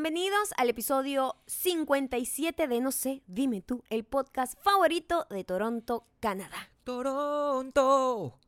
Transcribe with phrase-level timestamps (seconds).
[0.00, 6.70] bienvenidos al episodio 57 de No sé, dime tú, el podcast favorito de Toronto, Canadá.
[6.84, 8.38] Toronto.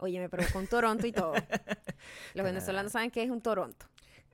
[0.00, 1.34] Óyeme, pero con Toronto y todo.
[2.34, 3.86] Los venezolanos saben que es un Toronto.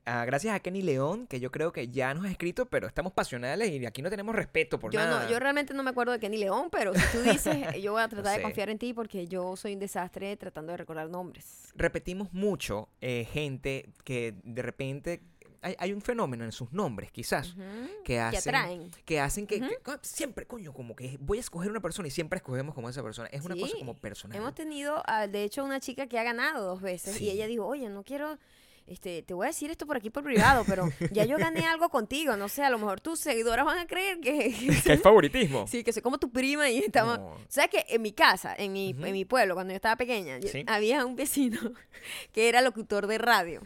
[0.03, 3.13] Ah, gracias a Kenny León, que yo creo que ya nos ha escrito, pero estamos
[3.13, 5.25] pasionales y aquí no tenemos respeto por Yo, nada.
[5.25, 8.01] no, yo realmente no me acuerdo de Kenny León, pero si tú dices, yo voy
[8.01, 8.41] a tratar de sé.
[8.41, 11.71] confiar en ti porque yo soy un desastre tratando de recordar nombres.
[11.75, 15.21] Repetimos mucho eh, gente que de repente
[15.61, 17.55] hay, hay un fenómeno en sus nombres, quizás,
[18.03, 18.91] que hacen atraen.
[19.05, 19.61] que hacen que,
[20.01, 23.29] siempre, coño, como que voy a escoger una persona y siempre escogemos como esa persona.
[23.31, 24.37] Es una cosa como personal.
[24.37, 27.25] Hemos tenido, ah, de hecho, una chica que ha ganado dos veces Sí.
[27.25, 28.37] y ella dijo, oye, no quiero,
[28.87, 31.89] este, te voy a decir esto por aquí por privado, pero ya yo gané algo
[31.89, 35.65] contigo, no sé, a lo mejor tus seguidoras van a creer que, que hay favoritismo.
[35.67, 37.19] sí, que soy como tu prima y estamos...
[37.19, 37.37] No.
[37.47, 40.49] ¿Sabes que en mi casa, en mi, en mi pueblo, cuando yo estaba pequeña, yo-
[40.49, 40.63] Sí.
[40.67, 41.59] había un vecino
[42.33, 43.61] que era locutor de radio?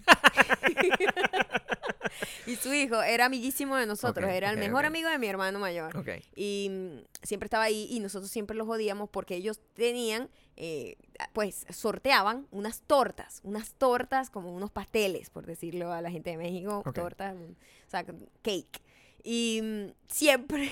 [2.46, 5.92] y su hijo era amiguísimo de nosotros, era el mejor amigo de mi hermano mayor.
[6.36, 10.98] Y mm, siempre estaba ahí y nosotros siempre los odiamos porque ellos tenían, eh,
[11.34, 16.38] pues sorteaban unas tortas, unas tortas como unos pasteles, por decirlo a la gente de
[16.38, 18.06] México, tortas, o sea,
[18.42, 18.82] cake.
[19.24, 20.70] Y mm, siempre,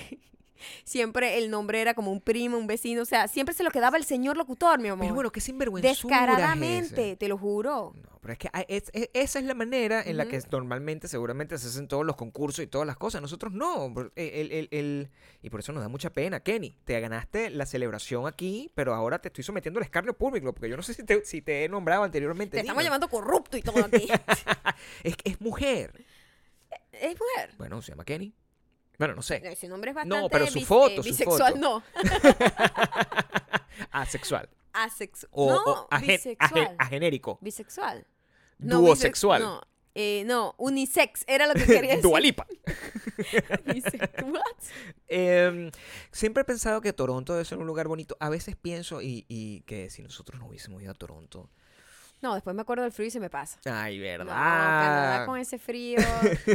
[0.84, 3.96] siempre el nombre era como un primo, un vecino, o sea, siempre se lo quedaba
[3.96, 5.04] el señor locutor, mi amor.
[5.04, 5.88] Pero bueno, qué sinvergüenza.
[5.88, 7.92] Descaradamente, te lo juro.
[7.94, 11.08] No, pero es que hay- es- es- esa es la manera en la que normalmente,
[11.08, 13.20] seguramente, se hacen todos los concursos y todas las cosas.
[13.22, 13.92] Nosotros no.
[13.92, 15.10] por- el- el- el-
[15.42, 16.40] y por eso nos da mucha pena.
[16.40, 20.68] Kenny, te ganaste la celebración aquí, pero ahora te estoy sometiendo al escarnio público, porque
[20.68, 22.56] yo no sé si te, si te he nombrado anteriormente.
[22.56, 24.06] Te estamos llamando corrupto y todo aquí.
[25.04, 26.04] Es es mujer.
[26.92, 27.50] es mujer.
[27.58, 28.32] Bueno, se llama Kenny.
[28.98, 29.40] Bueno, no sé.
[29.44, 31.60] Ese nombre es No, bastante pero su bis- foto, eh, su bisexual, foto.
[31.60, 31.82] no.
[33.90, 34.48] Asexual.
[34.72, 35.30] Asexual.
[35.32, 36.62] O, no, o agen- bisexual.
[36.64, 37.38] agen- agenérico.
[37.40, 38.06] Bisexual.
[38.58, 39.42] Duosexual.
[39.42, 39.62] bisex- No,
[39.94, 42.02] eh, no, unisex era lo que quería decir.
[42.02, 42.46] Dualipa.
[45.08, 45.70] Em,
[46.10, 48.16] siempre he pensado que Toronto debe ser un lugar bonito.
[48.20, 51.50] A veces pienso y, y que si nosotros no hubiésemos ido a Toronto.
[52.24, 53.60] No, después me acuerdo del frío y se me pasa.
[53.66, 54.26] Ay, No, verdad.
[54.34, 55.98] Canadá con ese frío.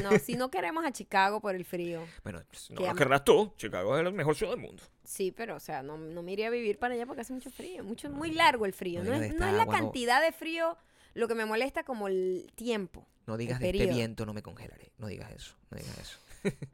[0.01, 2.01] No, si no queremos a Chicago por el frío.
[2.23, 3.53] Bueno, pues, no lo querrás tú.
[3.55, 4.81] Chicago es la mejor ciudad del mundo.
[5.03, 7.51] Sí, pero o sea, no, no me iría a vivir para allá porque hace mucho
[7.51, 7.83] frío.
[7.83, 9.03] Mucho, muy largo el frío.
[9.03, 9.71] no No, es, no es la no.
[9.71, 10.75] cantidad de frío
[11.13, 13.05] lo que me molesta como el tiempo.
[13.27, 14.91] No digas de este viento no me congelaré.
[14.97, 15.55] No digas eso.
[15.69, 16.19] No digas eso.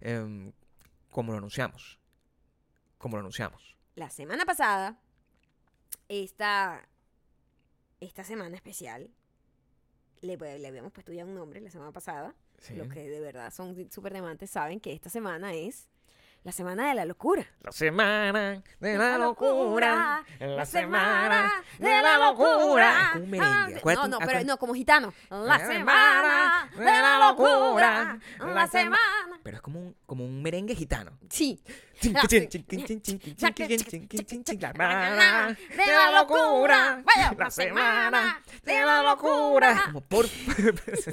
[0.00, 0.52] Em,
[1.08, 2.00] como lo anunciamos.
[2.98, 3.76] Como lo anunciamos.
[3.94, 4.98] La semana pasada,
[6.08, 6.84] esta,
[8.00, 9.10] esta semana especial,
[10.20, 12.34] le, le habíamos puesto ya un nombre la semana pasada.
[12.58, 12.74] Sí.
[12.74, 15.88] Los que de verdad son súper demantes saben que esta semana es
[16.44, 17.42] la semana de la locura.
[17.62, 20.24] La semana de La la locura, locura.
[20.40, 23.00] La semana de la locura.
[23.00, 23.80] Es como un merengue.
[23.82, 25.14] Ah, No, no, pero no, como gitano.
[25.30, 28.18] La semana de la locura.
[28.40, 29.40] La semana.
[29.42, 31.12] Pero es como un, como un merengue gitano.
[31.30, 31.62] Sí.
[32.02, 32.48] La semana
[35.70, 37.02] de la locura.
[37.04, 39.82] Vaya, La semana de la locura.
[39.86, 40.26] Como por...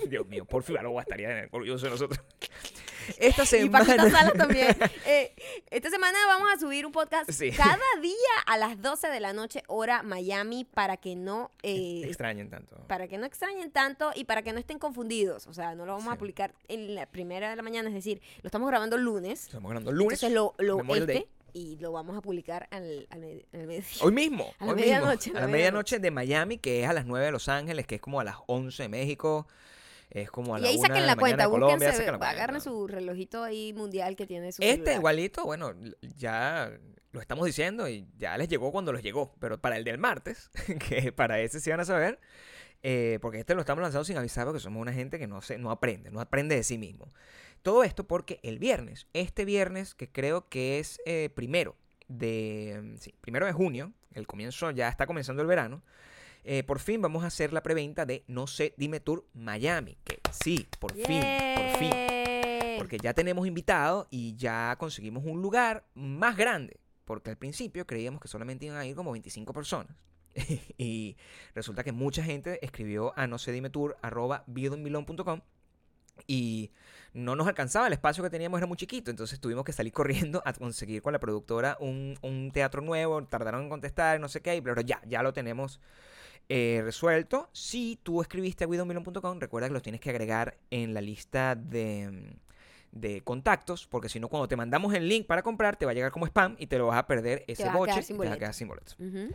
[0.10, 2.20] Dios mío, por fin algo estaría orgulloso de nosotros.
[3.18, 4.10] Esta Y semana...
[4.10, 4.76] Salas también.
[5.06, 5.34] Eh,
[5.70, 7.52] esta semana vamos a subir un podcast Sí.
[7.52, 8.14] cada día
[8.46, 11.52] a las 12 de la noche, hora Miami, para que no...
[11.64, 12.78] eh, Extrañen tanto.
[12.88, 15.48] para que no extrañen tanto y para que no estén confundidos.
[15.48, 18.22] O sea, no lo vamos a publicar en la primera de la mañana, es decir,
[18.42, 19.44] lo estamos grabando el lunes.
[19.48, 20.22] Estamos grabando el lunes.
[20.24, 23.90] Entonces lo, lo este y lo vamos a publicar al, al, med- al mediodía.
[24.02, 24.54] Hoy mismo.
[24.60, 27.50] A la medianoche, a la medianoche de Miami, que es a las 9 de Los
[27.50, 29.48] Ángeles, que es como a las 11 de México.
[30.12, 32.14] Es como a Y la ahí 1 saquen de la cuenta, de Colombia, búsquense, saquen
[32.14, 32.36] la cuenta.
[32.36, 34.96] agarren su relojito ahí mundial que tiene su Este celular.
[34.98, 35.74] igualito, bueno,
[36.18, 36.72] ya
[37.14, 39.34] lo estamos diciendo y ya les llegó cuando les llegó.
[39.40, 40.50] Pero para el del martes,
[40.90, 42.20] que para ese sí van a saber,
[42.84, 45.58] eh, porque este lo estamos lanzando sin avisar porque somos una gente que no, se,
[45.58, 47.08] no aprende, no aprende de sí mismo.
[47.62, 51.76] Todo esto porque el viernes, este viernes, que creo que es eh, primero
[52.08, 55.84] de, sí, primero de junio, el comienzo, ya está comenzando el verano,
[56.44, 59.98] eh, por fin vamos a hacer la preventa de No sé, dime Tour Miami.
[60.04, 61.22] Que sí, por fin,
[61.56, 61.92] por fin.
[62.78, 66.80] Porque ya tenemos invitados y ya conseguimos un lugar más grande.
[67.06, 69.96] Porque al principio creíamos que solamente iban a ir como 25 personas.
[70.78, 71.18] y
[71.54, 74.46] resulta que mucha gente escribió a no sé dime tour arroba
[76.28, 76.72] y
[77.14, 80.42] no nos alcanzaba, el espacio que teníamos era muy chiquito, entonces tuvimos que salir corriendo
[80.46, 84.62] a conseguir con la productora un, un teatro nuevo, tardaron en contestar, no sé qué,
[84.62, 85.82] pero ya, ya lo tenemos
[86.54, 87.50] eh, resuelto.
[87.54, 92.36] Si tú escribiste a guidomilon.com, recuerda que los tienes que agregar en la lista de,
[92.92, 95.94] de contactos, porque si no, cuando te mandamos el link para comprar, te va a
[95.94, 98.26] llegar como spam y te lo vas a perder ese quedar boche sin y te
[98.28, 98.94] vas a quedar sin boleto.
[99.00, 99.34] Ujú.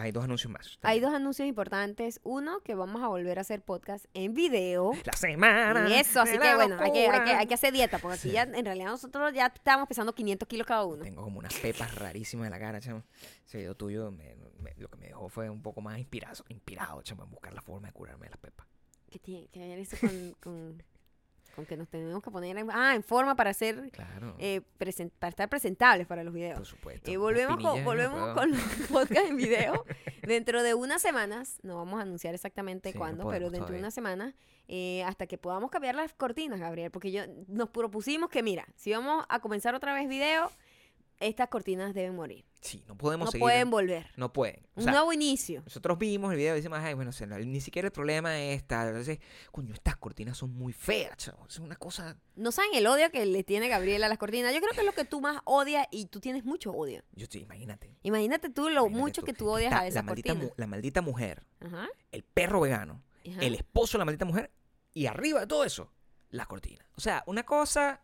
[0.00, 0.78] Hay dos anuncios más.
[0.82, 2.20] Hay dos anuncios importantes.
[2.22, 4.92] Uno, que vamos a volver a hacer podcast en video.
[5.04, 5.88] La semana.
[5.88, 7.38] Y eso, así que bueno, hay que, hay, que, locura.
[7.40, 8.34] hay que hacer dieta, porque aquí Sí.
[8.34, 11.02] ya en realidad nosotros ya estamos pesando 500 kilos cada uno.
[11.02, 13.02] Tengo como unas pepas rarísimas en la cara, chamo.
[13.46, 17.00] Ese video tuyo me- me- lo que me dejó fue un poco más inspirado, inspirado,
[17.02, 18.66] chamo, en buscar la forma de curarme de las pepas.
[19.10, 20.82] ¿Qué tiene que ver eso con, con,
[21.58, 24.36] con que nos tenemos que poner en, ah, en forma para hacer, Claro.
[24.38, 26.56] eh, presen- para estar presentables para los videos?
[26.56, 27.10] por supuesto.
[27.10, 28.60] Eh, volvemos con, volvemos con los
[28.92, 29.84] podcasts en video.
[30.22, 33.80] Dentro de unas semanas, no vamos a anunciar exactamente Sí, no cuándo, pero dentro de
[33.80, 33.80] todavía.
[33.80, 34.34] una semana,
[34.68, 38.92] eh, hasta que podamos cambiar las cortinas, Gabriel, porque yo nos propusimos que, mira, si
[38.92, 40.52] vamos a comenzar otra vez video,
[41.20, 42.44] estas cortinas deben morir.
[42.60, 43.42] Sí, no podemos No seguir.
[43.42, 44.10] pueden volver.
[44.16, 44.66] No pueden.
[44.74, 45.62] O Un nuevo inicio.
[45.64, 48.64] nosotros vimos el video y decimos, ay, bueno, o sea, ni siquiera el problema es
[48.66, 48.88] tal.
[48.88, 49.18] Entonces,
[49.52, 51.46] coño, estas cortinas son muy feas, chamo.
[51.48, 52.16] Es una cosa.
[52.34, 54.52] No saben el odio que le tiene Gabriel a las cortinas.
[54.52, 57.02] Yo creo que es lo que tú más odias y tú tienes mucho odio.
[57.12, 57.96] Yo sí, imagínate.
[58.02, 61.00] Imagínate tú lo imagínate mucho que tú odias Está a esas la maldita, la maldita
[61.02, 63.40] mujer, Ajá, el perro vegano, ajá.
[63.40, 64.50] el esposo de la maldita mujer
[64.94, 65.92] y arriba de todo eso,
[66.30, 66.84] las cortinas.
[66.96, 68.00] O sea, una cosa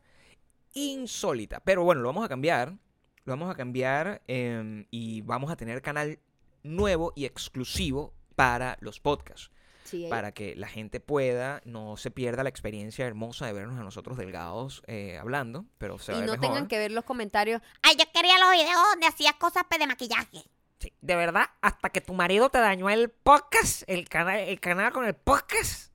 [0.75, 1.61] insólita.
[1.61, 2.77] Pero bueno, lo vamos a cambiar.
[3.25, 6.19] Lo vamos a cambiar em, y vamos a tener canal
[6.63, 9.51] nuevo y exclusivo para los podcasts.
[9.85, 13.83] Sí, Para que la gente pueda, no se pierda la experiencia hermosa de vernos a
[13.83, 17.61] nosotros delgados eh, hablando, pero se va y a no tengan que ver los comentarios.
[17.83, 20.43] Ay, yo quería los videos donde hacías cosas de maquillaje.
[20.79, 24.91] Sí, de verdad, hasta que tu marido te dañó el podcast, el canal, el canal
[24.93, 25.93] con el podcast.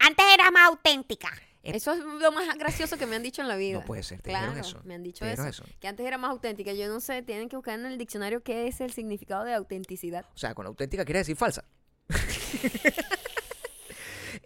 [0.00, 1.30] Antes era más auténtica.
[1.66, 3.80] Eh, Eso es lo más gracioso que me han dicho en la vida.
[3.80, 4.80] No puede ser, te claro, eso.
[4.84, 5.64] me han dicho eso.
[5.80, 6.72] Que antes era más auténtica.
[6.72, 10.24] Yo no sé, tienen que buscar en el diccionario qué es el significado de autenticidad.
[10.34, 11.64] O sea, con auténtica quiere decir falsa.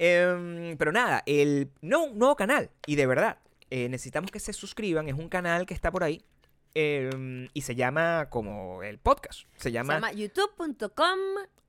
[0.03, 2.71] Em, pero nada, el no, un nuevo canal.
[2.87, 3.39] Y de verdad,
[3.69, 5.09] eh, necesitamos que se suscriban.
[5.09, 6.25] Es un canal que está por ahí.
[6.75, 9.41] em, y se llama como el podcast.
[9.57, 9.95] Se Se llama.
[9.95, 11.19] llama youtube.com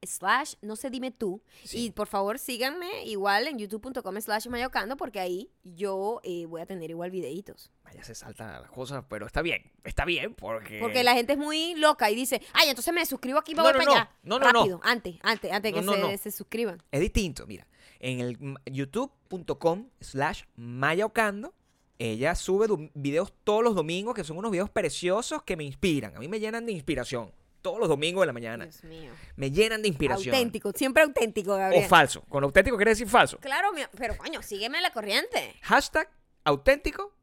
[0.03, 1.41] slash no sé dime tú.
[1.63, 1.85] Sí.
[1.85, 6.65] Y por favor síganme igual en youtube.com slash mayocando porque ahí yo eh, voy a
[6.65, 7.71] tener igual videitos.
[7.83, 9.71] Vaya, se salta las cosas, pero está bien.
[9.83, 10.79] Está bien porque.
[10.79, 13.71] Porque la gente es muy loca y dice, ay, entonces me suscribo aquí me No,
[13.71, 13.91] no, para no.
[13.91, 14.11] allá.
[14.23, 14.59] No, no, no.
[14.59, 16.17] Rápido, antes, antes, antes que No, no, se, no.
[16.17, 16.81] se suscriban.
[16.91, 17.67] Es distinto, mira.
[17.99, 18.37] En el
[18.71, 21.53] youtube.com slash mayaocando,
[21.99, 26.15] ella sube videos todos los domingos que son unos videos preciosos que me inspiran.
[26.15, 27.31] A mí me llenan de inspiración.
[27.61, 28.65] Todos los domingos de la mañana.
[28.65, 29.11] Dios mío.
[29.35, 30.33] Me llenan de inspiración.
[30.33, 31.87] Auténtico, siempre auténtico, O Gabriel.
[31.87, 32.21] falso.
[32.29, 33.37] Con auténtico quiere decir falso.
[33.39, 35.55] Claro, pero coño, sígueme la corriente.
[35.61, 36.09] Hashtag
[36.43, 37.13] auténtico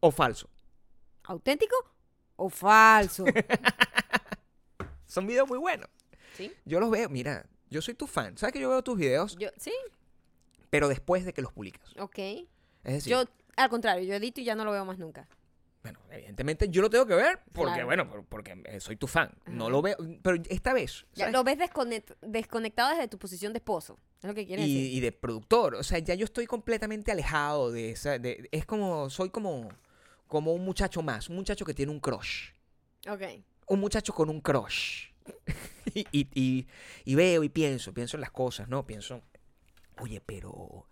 [0.00, 0.48] o falso.
[1.24, 1.76] ¿Auténtico
[2.36, 3.24] o falso?
[5.06, 5.88] Son videos muy buenos.
[6.36, 6.52] ¿Sí?
[6.64, 8.36] Yo los veo, mira, yo soy tu fan.
[8.36, 9.72] ¿Sabes que yo veo tus videos, Yo, sí,
[10.70, 11.82] pero después de que los publicas?
[11.98, 12.18] ok.
[12.84, 13.24] Es decir, Yo,
[13.56, 15.26] al contrario, yo edito y ya no lo veo más nunca.
[15.92, 17.86] Bueno, evidentemente yo lo tengo que ver porque, Claro.
[17.86, 19.30] bueno, por- porque eh, soy tu fan.
[19.46, 21.06] No lo veo, pero esta vez.
[21.14, 23.98] Ya lo ves desconect- desconectado desde tu posición de esposo.
[24.20, 24.92] Es lo que quieres y, decir.
[24.94, 25.74] y de productor.
[25.76, 28.18] O sea, ya yo estoy completamente alejado de esa.
[28.18, 29.08] de- es como.
[29.10, 29.68] Soy como.
[30.26, 31.28] Como un muchacho más.
[31.28, 32.50] Un muchacho que tiene un crush.
[33.08, 33.22] Ok.
[33.68, 35.10] Un muchacho con un crush.
[35.94, 36.66] y, y- y-
[37.04, 37.94] y veo y pienso.
[37.94, 38.84] Pienso en las cosas, ¿no?
[38.86, 39.22] Pienso.
[40.00, 40.88] Oye, pero.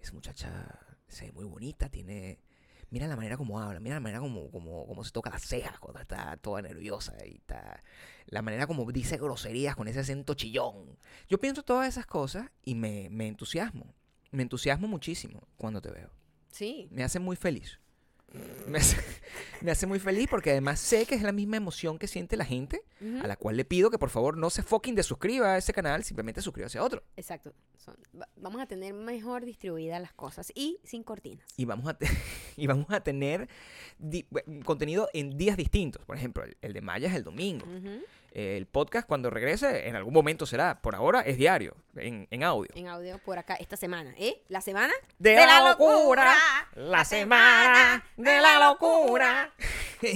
[0.00, 1.88] Esa muchacha se ve muy bonita.
[1.88, 2.40] Tiene.
[2.90, 5.78] Mira la manera como habla, mira la manera como, como, como se toca las cejas
[5.78, 7.82] cuando está toda nerviosa y está,
[8.26, 10.98] la manera como dice groserías con ese acento chillón.
[11.28, 13.94] Yo pienso todas esas cosas y me, me entusiasmo.
[14.30, 16.10] Me entusiasmo muchísimo cuando te veo.
[16.50, 16.88] Sí.
[16.90, 17.78] Me hace muy feliz.
[18.66, 18.96] Me hace,
[19.62, 22.44] me hace muy feliz porque además sé que es la misma emoción que siente la
[22.44, 22.82] gente,
[23.22, 26.04] a la cual le pido que por favor no se fucking desuscriba a ese canal,
[26.04, 27.02] simplemente suscríbase a otro.
[27.16, 27.54] Exacto.
[27.78, 31.46] Son- va- vamos a tener mejor distribuidas las cosas y sin cortinas.
[31.56, 32.06] Y vamos a, te-
[32.56, 33.48] y vamos a tener
[33.98, 34.26] di-
[34.64, 36.04] contenido en días distintos.
[36.04, 37.64] Por ejemplo, el, el de Maya es el domingo.
[38.32, 40.80] El podcast cuando regrese en algún momento será.
[40.82, 42.70] Por ahora es diario, en, en audio.
[42.74, 44.14] En audio por acá esta semana.
[44.18, 44.42] ¿Eh?
[44.48, 44.92] ¿La semana?
[45.18, 46.36] De, la, locura,
[46.74, 49.52] la semana de la locura.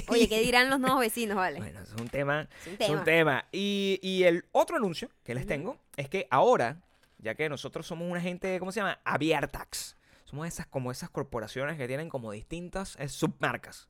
[0.08, 1.58] Oye, ¿qué dirán los nuevos vecinos, vale?
[1.58, 2.48] Bueno, es un tema.
[2.60, 2.98] es un Es tema.
[2.98, 3.44] un tema.
[3.50, 6.82] Y, y el otro anuncio que les tengo es que ahora,
[7.18, 9.00] ya que nosotros somos una gente, ¿cómo se llama?
[9.04, 9.96] Abiertax.
[10.24, 13.88] Somos esas como esas corporaciones que tienen como distintas eh, submarcas.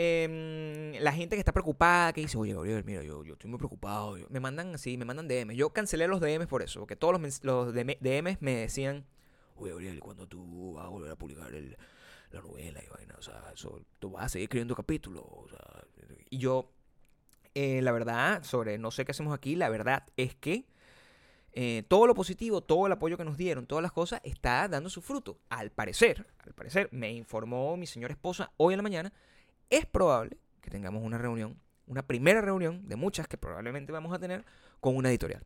[0.00, 3.58] Em, la gente que está preocupada, que dice, oye, Gabriel, mira, yo, yo estoy muy
[3.58, 4.16] preocupado.
[4.16, 4.28] yo-".
[4.30, 5.56] Me mandan así, me mandan DMs.
[5.56, 9.04] Yo cancelé los DMs por eso, porque todos los, los DM DMs me decían,
[9.56, 11.76] oye, Gabriel, ¿cuándo tú vas a volver a publicar el,
[12.30, 13.16] la novela y vaina?
[13.18, 15.24] O sea, eso, tú vas a seguir escribiendo capítulos.
[16.30, 16.70] Y yo,
[17.56, 20.64] eh, la verdad, sobre no sé qué hacemos aquí, la verdad es que
[21.54, 24.90] eh, todo lo positivo, todo el apoyo que nos dieron, todas las cosas, está dando
[24.90, 25.40] su fruto.
[25.48, 29.12] Al parecer, al parecer, me informó mi señora esposa hoy en la mañana,
[29.70, 34.18] es probable que tengamos una reunión una primera reunión de muchas que probablemente vamos a
[34.18, 34.44] tener
[34.78, 35.42] con una editorial.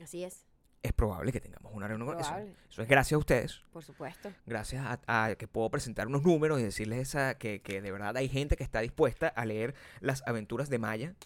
[0.00, 0.44] Así es,
[0.84, 2.32] Es probable que tengamos una reunión con eso.
[2.70, 4.32] Eso es gracias a ustedes, por supuesto.
[4.46, 8.16] gracias a, a que puedo presentar unos números y decirles esa, que, que de verdad
[8.16, 11.16] hay gente que está dispuesta a leer las aventuras de Maya,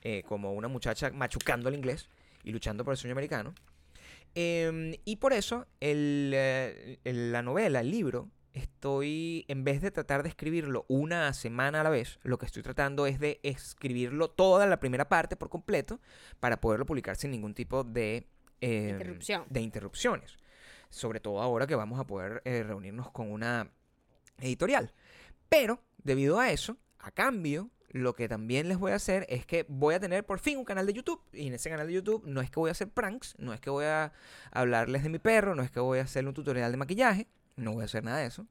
[0.00, 2.08] eh, como una muchacha machucando el inglés
[2.42, 3.54] y luchando por el sueño americano.
[4.34, 9.90] Em, y por eso el, eh, el- la novela, el libro, estoy, en vez de
[9.90, 14.30] tratar de escribirlo una semana a la vez, lo que estoy tratando es de escribirlo
[14.30, 16.00] toda la primera parte por completo
[16.40, 18.26] para poderlo publicar sin ningún tipo de,
[18.60, 19.44] em, Interrupción.
[19.50, 20.36] de interrupciones.
[20.88, 23.70] Sobre todo ahora que vamos a poder eh, reunirnos con una
[24.38, 24.92] editorial.
[25.48, 29.66] Pero, debido a eso, a cambio, lo que también les voy a hacer es que
[29.68, 31.20] voy a tener por fin un canal de YouTube.
[31.32, 33.60] Y en ese canal de YouTube no es que voy a hacer pranks, no es
[33.60, 34.12] que voy a
[34.50, 37.72] hablarles de mi perro, no es que voy a hacer un tutorial de maquillaje, no
[37.72, 38.46] voy a hacer nada de eso,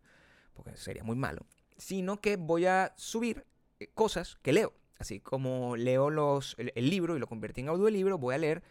[0.54, 1.46] porque sería muy malo.
[1.78, 3.46] Sino que voy a subir
[3.80, 4.74] eh, cosas que leo.
[4.98, 8.64] Así como leo los, el, libro y lo convertí en audiolibro, voy a leer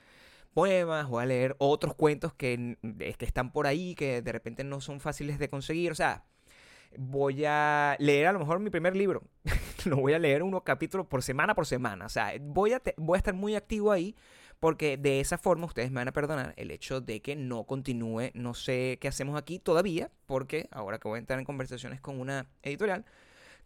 [0.54, 4.64] poemas, voy a leer otros cuentos que, de- que están por ahí, que de repente
[4.64, 5.92] no son fáciles de conseguir.
[5.92, 6.24] O sea,
[6.96, 9.22] voy a leer a lo mejor mi primer libro.
[9.84, 12.06] lo voy a leer unos capítulos por semana por semana.
[12.06, 14.16] O sea, voy a, voy a estar muy activo ahí
[14.60, 18.30] porque de esa forma ustedes me van a perdonar el hecho de que no continúe,
[18.34, 22.20] no sé qué hacemos aquí todavía, porque ahora que voy a entrar en conversaciones con
[22.20, 23.04] una editorial,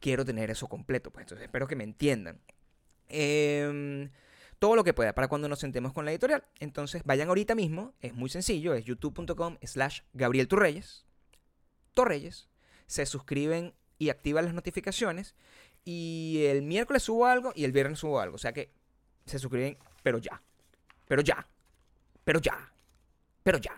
[0.00, 1.10] quiero tener eso completo.
[1.10, 2.40] Pues entonces espero que me entiendan.
[3.08, 4.10] Em,
[4.58, 6.44] todo lo que pueda para cuando nos sentemos con la editorial.
[6.58, 11.06] Entonces vayan ahorita mismo, es muy sencillo, es youtube.com slash Gabriel Torreyes.
[11.94, 12.48] Torreyes.
[12.86, 15.34] Se suscriben y activan las notificaciones.
[15.84, 18.36] Y el miércoles subo algo y el viernes subo algo.
[18.36, 18.72] O sea que
[19.26, 20.42] se suscriben, pero ya.
[21.08, 21.46] Pero ya.
[22.24, 22.72] Pero ya.
[23.42, 23.74] Pero ya.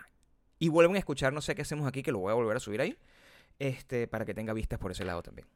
[0.59, 2.59] Y vuelven a escuchar, no sé qué hacemos aquí, que lo voy a volver a
[2.59, 2.97] subir ahí.
[3.57, 5.47] Este, para que tenga vistas por ese lado también.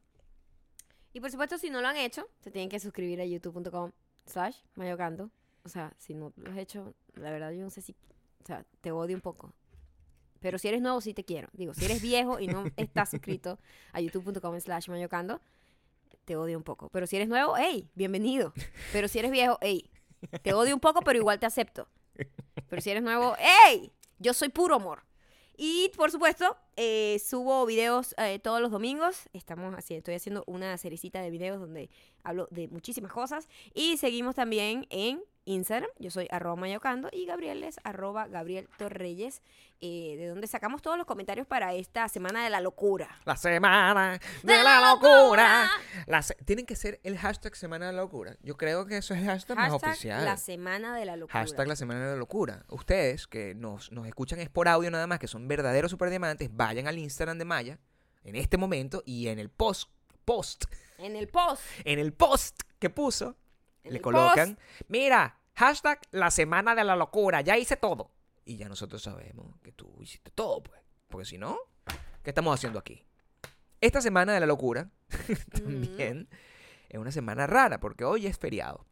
[1.14, 3.92] Y por supuesto, si no lo han hecho, se tienen que suscribir a youtube.com
[4.26, 5.30] slash mayocando.
[5.64, 7.94] O sea, si no lo has hecho, la verdad yo no sé si...
[8.44, 9.54] O sea, te odio un poco.
[10.40, 11.50] Pero si eres nuevo, sí te quiero.
[11.54, 13.60] Digo, si eres viejo y no estás suscrito
[13.94, 15.42] a youtube.com slash mayocando,
[16.26, 16.90] te odio un poco.
[16.90, 18.54] Pero si eres nuevo, hey, bienvenido.
[18.92, 19.90] Pero si eres viejo, hey,
[20.42, 21.88] te odio un poco, pero igual te acepto.
[22.70, 25.04] Pero si eres nuevo, hey, yo soy puro amor.
[25.58, 29.30] Y por supuesto, eh, subo videos eh, todos los domingos.
[29.34, 31.90] Estamos haciendo, estoy haciendo una seriecita de videos donde
[32.24, 33.48] hablo de muchísimas cosas.
[33.74, 35.90] Y seguimos también en Instagram.
[36.00, 39.42] Yo soy arroba mayocando y Gabriel es arroba Gabriel Torreyes,
[39.82, 43.10] eh, de donde sacamos todos los comentarios para esta semana de la locura.
[43.26, 45.70] La semana de ¡De la la locura.
[46.08, 48.36] La Tienen que ser el hashtag semana de la locura.
[48.42, 50.26] Yo creo que eso es el hashtag, más oficial.
[50.26, 51.40] la semana de la locura.
[51.40, 52.66] Hashtag la semana de la locura.
[52.70, 56.88] Ustedes que nos, nos escuchan es por audio nada más, que son verdaderos superdiamantes, vayan
[56.88, 57.80] al Instagram de Maya
[58.24, 59.90] en este momento y en el post,
[60.26, 60.66] post,
[60.98, 61.62] En el post.
[61.84, 63.38] en el post que puso,
[63.86, 68.12] en le colocan, post, mira, hashtag la semana de la locura, ya hice todo.
[68.46, 70.80] Y ya nosotros sabemos que tú hiciste todo, pues.
[71.08, 71.58] Porque si no,
[72.24, 73.06] ¿qué estamos haciendo aquí?
[73.82, 74.90] Esta semana de la locura
[75.52, 76.28] también
[76.90, 78.86] es una semana rara, porque hoy es feriado.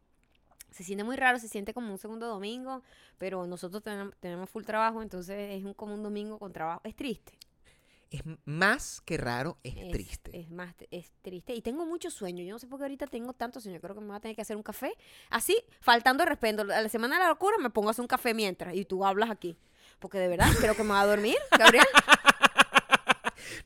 [0.70, 2.82] se siente muy raro, se siente como un segundo domingo,
[3.18, 6.80] pero nosotros tenem- tenemos full trabajo, entonces es un, como un domingo con trabajo.
[6.84, 7.32] Es triste.
[8.14, 10.38] Es más que raro, es, Es, triste.
[10.38, 11.52] Es más, es triste.
[11.52, 12.44] Y tengo mucho sueño.
[12.44, 13.80] Yo no sé por qué ahorita tengo tanto sueño.
[13.80, 14.92] Creo que me voy a tener que hacer un café.
[15.30, 16.62] Así, faltando respeto.
[16.62, 18.72] A la semana de la locura me pongo a hacer un café mientras.
[18.76, 19.56] Y tú hablas aquí.
[19.98, 21.86] Porque de verdad creo que me va a dormir, Gabriel.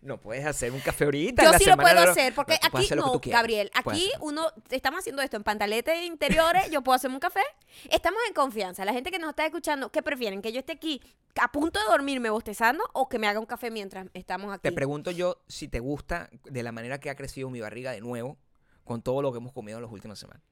[0.00, 1.44] No puedes hacer un café ahorita.
[1.44, 2.34] Yo sí lo puedo hacer.
[2.34, 3.20] Porque aquí, hacer no.
[3.24, 6.70] Gabriel, aquí uno, estamos haciendo esto en pantaletas interiores.
[6.70, 7.42] yo puedo hacerme un café.
[7.90, 8.84] Estamos en confianza.
[8.84, 10.40] La gente que nos está escuchando, ¿qué prefieren?
[10.40, 11.02] ¿Que yo esté aquí
[11.40, 14.62] a punto de dormirme bostezando o que me haga un café mientras estamos aquí?
[14.62, 18.00] Te pregunto yo si te gusta de la manera que ha crecido mi barriga de
[18.00, 18.36] nuevo
[18.84, 20.42] con todo lo que hemos comido en las últimas semanas.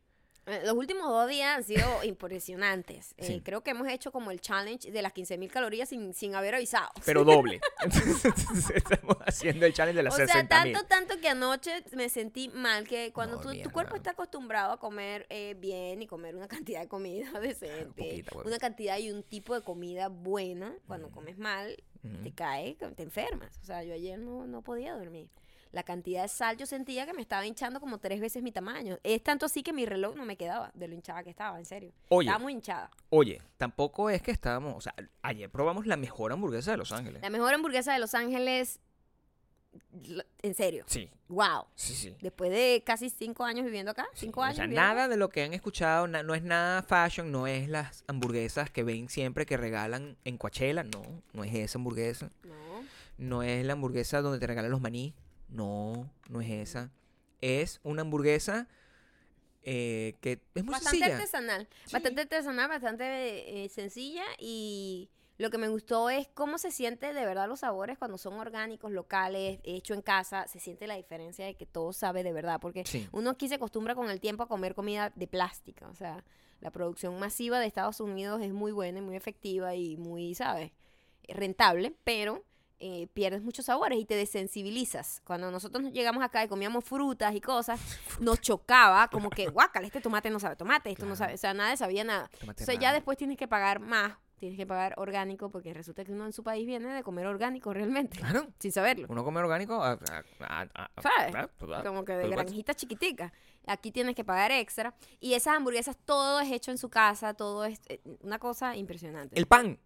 [0.47, 3.15] Eh, Los últimos dos días han sido impresionantes.
[3.19, 6.55] Eh, creo que hemos hecho como el challenge de las 15.000 calorías sin, sin haber
[6.55, 6.91] avisado.
[7.05, 7.61] Pero doble.
[8.75, 12.49] Estamos haciendo el challenge de las o sea, 60 tanto, tanto que anoche me sentí
[12.49, 16.49] mal que cuando No, tu, cuerpo está acostumbrado a comer eh, bien y comer una
[16.49, 21.77] cantidad de comida decente, una cantidad y un tipo de comida buena, cuando comes mal,
[22.23, 23.59] te cae, te enfermas.
[23.63, 25.29] O sea, yo ayer no, no podía dormir.
[25.77, 28.99] La cantidad de sal yo sentía que me estaba hinchando como tres veces mi tamaño.
[29.03, 31.67] Es tanto así que mi reloj no me quedaba de lo hinchada que estaba, en
[31.67, 31.93] serio.
[32.09, 32.29] Oye.
[32.31, 32.91] Estaba muy hinchada.
[33.11, 37.21] Oye, tampoco es que estábamos, o sea, ayer probamos la mejor hamburguesa de Los Ángeles.
[37.21, 38.81] La mejor hamburguesa de Los Ángeles,
[40.43, 40.85] en serio.
[40.87, 41.67] Sí, Wow.
[41.75, 42.17] sí, sí.
[42.23, 44.57] Después de casi cinco años viviendo acá, cinco O años.
[44.57, 44.95] sea, viviendo acá.
[44.95, 48.83] nada de lo que han escuchado, no es nada fashion, no es las hamburguesas que
[48.83, 51.03] ven siempre que regalan en Coachella, no,
[51.35, 52.31] no es esa hamburguesa.
[52.45, 52.55] No.
[53.19, 55.15] No es la hamburguesa donde te regalan los maní.
[55.49, 56.91] No, no es esa.
[57.41, 58.67] Es una hamburguesa
[59.63, 61.17] eh, que es muy bastante sencilla.
[61.17, 61.69] artesanal.
[61.87, 61.93] Sí.
[61.93, 64.25] Bastante artesanal, bastante eh, sencilla.
[64.39, 68.35] Y lo que me gustó es cómo se siente de verdad los sabores cuando son
[68.35, 70.47] orgánicos, locales, hecho en casa.
[70.49, 72.59] Se siente la diferencia de que todo sabe de verdad.
[72.61, 73.09] Porque Sí.
[73.13, 75.89] uno aquí se acostumbra con el tiempo a comer comida de plástica.
[75.89, 76.25] O sea,
[76.61, 80.73] la producción masiva de Estados Unidos es muy buena y muy efectiva y muy, ¿sabes?
[81.29, 82.45] Rentable, pero
[82.79, 85.21] eh, pierdes muchos sabores y te desensibilizas.
[85.25, 87.81] Cuando nosotros llegamos acá y comíamos frutas y cosas,
[88.21, 91.55] nos chocaba como que, guácala, este tomate no sabe tomate, esto no sabe, o sea,
[91.55, 92.29] nadie sabía nada.
[92.41, 96.13] Tomate Entonces ya después tienes que pagar más, tienes que pagar orgánico, porque resulta que
[96.13, 98.47] uno en su país viene de comer orgánico realmente, Claro.
[98.59, 99.07] sin saberlo.
[99.09, 99.83] Uno come orgánico.
[99.83, 101.35] ¿Sabes?
[101.35, 101.49] ah,
[101.85, 103.33] Como que de pues, granjita chiquitica.
[103.67, 104.95] Aquí tienes que pagar extra.
[105.21, 109.39] Y esas hamburguesas, todo es hecho en su casa, todo es eh, una cosa impresionante.
[109.39, 109.79] El pan.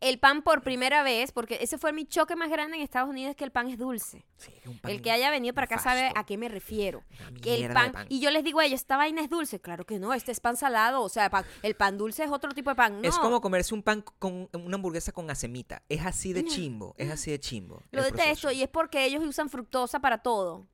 [0.00, 3.30] El pan por primera vez, porque ese fue mi choque más grande en Estados Unidos,
[3.30, 4.24] es que el pan es dulce.
[4.36, 7.02] Sí, un pan El que haya venido para acá sabe a qué me refiero.
[7.42, 9.60] Que el pan, y yo les digo a ellos, ¿esta vaina es dulce?
[9.60, 12.50] Claro que no, este es pan salado, o sea, pan- el pan dulce es otro
[12.52, 13.00] tipo de pan.
[13.02, 15.82] No, Es como comerse un pan con una hamburguesa con acemita.
[15.88, 16.94] Es así de chimbo.
[16.98, 17.82] Es así de chimbo.
[17.92, 20.66] lo detesto, y es porque ellos usan fructosa para todo.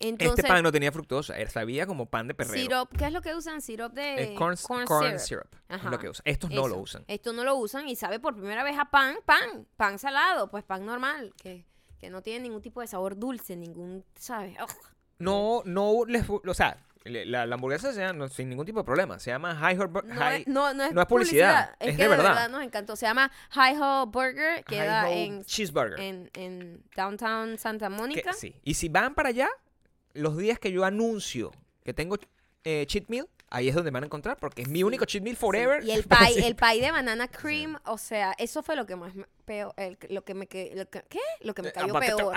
[0.00, 1.34] Entonces, este pan no tenía fructosa.
[1.48, 2.54] Sabía como pan de perrero.
[2.60, 3.60] Sirop, ¿qué es lo que usan?
[3.60, 5.46] Sirop de corn, corn corn syrup.
[5.50, 5.54] syrup.
[5.68, 6.22] es lo que usan.
[6.24, 6.78] Estos no lo Eso.
[6.82, 7.04] usan.
[7.08, 10.62] Esto no lo usan y sabe por primera vez a pan, pan, pan salado, pues
[10.64, 11.64] pan normal, que,
[11.98, 14.56] que no tiene ningún tipo de sabor dulce, ningún, ¿sabes?
[15.18, 16.24] No, no les.
[16.28, 19.18] O sea, la, la hamburguesa se llama, no, sin ningún tipo de problema.
[19.18, 22.02] Se llama High Hot Bur- No, High- no, no es es publicidad, es, es que
[22.02, 22.24] de verdad.
[22.34, 22.48] verdad.
[22.50, 22.94] nos encantó.
[22.94, 25.98] Se llama Hi Ho Burger, queda High en, Cheeseburger.
[26.00, 28.32] en, en Downtown Santa Que- Mónica.
[28.32, 28.54] sí.
[28.62, 29.48] Y si van para allá,
[30.14, 31.52] los días que yo anuncio
[31.84, 32.16] que tengo
[32.64, 35.22] eh, cheat meal, ahí es donde me van a encontrar porque es mi único cheat
[35.24, 35.82] meal forever.
[35.84, 39.14] Y el pie, el pie de banana cream, o sea, eso fue lo que más
[39.14, 41.20] me, peor, el- lo que me que- lo que- ¿qué?
[41.40, 42.36] Lo que me cayó peor.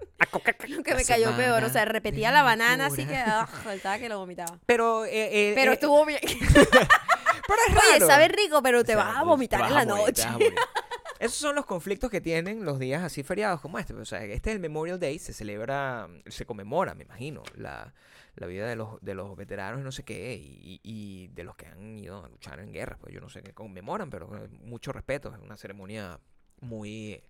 [0.68, 4.08] Lo que me cayó peor, o sea, repetía la banana así que ah, faltaba que
[4.08, 4.58] lo vomitaba.
[4.64, 5.10] Pero, eh,
[5.50, 6.20] eh, Pero eh, estuvo bien.
[7.46, 8.06] pero es Oye, raro.
[8.06, 10.54] sabe rico, pero te O sea, vas a vomitar vas en a la morir, noche.
[11.18, 13.94] Esos son los conflictos que tienen los días así feriados como este.
[13.94, 17.94] O sea, este es el Memorial Day, se celebra, se conmemora, me imagino, la,
[18.34, 21.54] la vida de los, de los veteranos y no sé qué, y, y de los
[21.54, 22.98] que han ido a luchar en guerra.
[23.00, 24.28] Pues yo no sé qué conmemoran, pero
[24.62, 25.32] mucho respeto.
[25.32, 26.18] Es una ceremonia
[26.60, 27.22] muy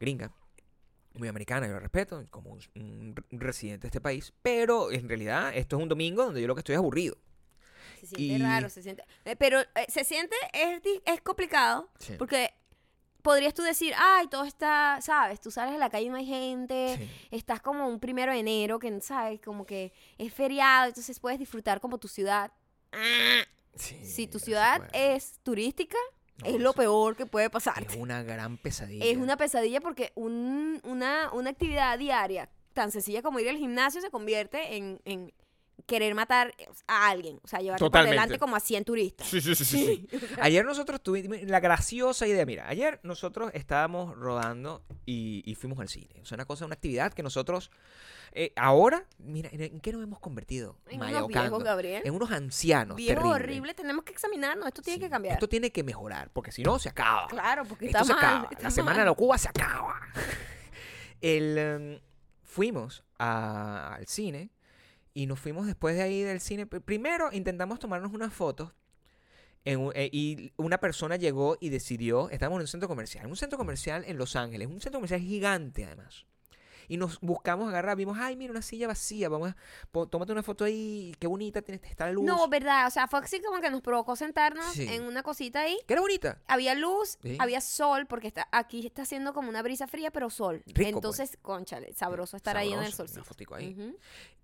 [0.00, 0.32] gringa,
[1.14, 4.32] muy americana, yo la respeto, como un, un residente de este país.
[4.42, 7.16] Pero en realidad, esto es un domingo donde yo lo que estoy es aburrido.
[8.00, 9.04] Se siente Y- raro, se siente.
[9.24, 12.14] eh, pero eh, se siente, es, es complicado, Sí.
[12.18, 12.52] porque
[13.22, 15.40] podrías tú decir, ay, todo está, ¿sabes?
[15.40, 17.10] Tú sales a la calle y no hay gente, Sí.
[17.30, 19.40] estás como un primero de enero, que, ¿sabes?
[19.40, 22.50] Como que es feriado, entonces puedes disfrutar como tu ciudad.
[22.92, 23.42] Ah,
[23.76, 25.96] Sí, si tu ciudad es turística,
[26.42, 27.82] No, es lo peor que puede pasar.
[27.82, 29.04] Es una gran pesadilla.
[29.04, 34.00] Es una pesadilla porque un- una, una actividad diaria tan sencilla como ir al gimnasio
[34.00, 35.32] se convierte en, en
[35.86, 36.54] querer matar
[36.86, 37.40] a alguien.
[37.42, 39.26] O sea, llevarte por delante como a 100 turistas.
[39.26, 40.06] Sí, sí, sí, sí.
[40.10, 40.26] sí.
[40.40, 42.44] Ayer nosotros tuvimos la graciosa idea.
[42.46, 46.20] Mira, ayer nosotros estábamos rodando y, y fuimos al cine.
[46.22, 47.70] O sea, una cosa, una actividad que nosotros.
[48.32, 50.76] eh, ahora, mira, ¿en- ¿en qué nos hemos convertido?
[50.88, 52.02] En unos viejos, Gabriel.
[52.04, 52.96] En unos ancianos.
[52.96, 53.34] Viejos terrible.
[53.34, 54.66] horribles, tenemos que examinarnos.
[54.68, 55.34] Esto tiene Sí, que cambiar.
[55.34, 57.26] Esto tiene que mejorar, porque si no, se acaba.
[57.28, 58.24] Claro, porque Esto está se mal.
[58.24, 58.48] acaba.
[58.50, 60.00] está La semana de la Cuba se acaba.
[61.20, 62.00] El, em,
[62.42, 64.50] fuimos a- al cine
[65.14, 66.68] y nos fuimos después de ahí del cine.
[66.68, 68.72] Pr- Primero intentamos tomarnos unas fotos
[69.64, 74.04] eh, y una persona llegó y decidió, estábamos en un centro comercial, un centro comercial
[74.06, 76.26] en Los Ángeles, un centro comercial gigante además.
[76.90, 79.56] Y nos buscamos agarrar, vimos, ay, mira, una silla vacía, vamos a,
[80.08, 82.24] tómate una foto ahí, qué bonita, tiene, está la luz.
[82.24, 82.88] No, verdad.
[82.88, 84.88] O sea, fue así como que nos provocó sentarnos Sí.
[84.88, 85.78] en una cosita ahí.
[85.86, 86.42] que era bonita.
[86.48, 87.36] Había luz, Sí.
[87.38, 90.64] había sol, porque está, aquí está haciendo como una brisa fría, pero sol.
[90.66, 90.88] Rico, pues.
[90.88, 93.20] Entonces, conchale, sabroso estar ahí en el solcito.
[93.20, 93.94] Una fotico ahí.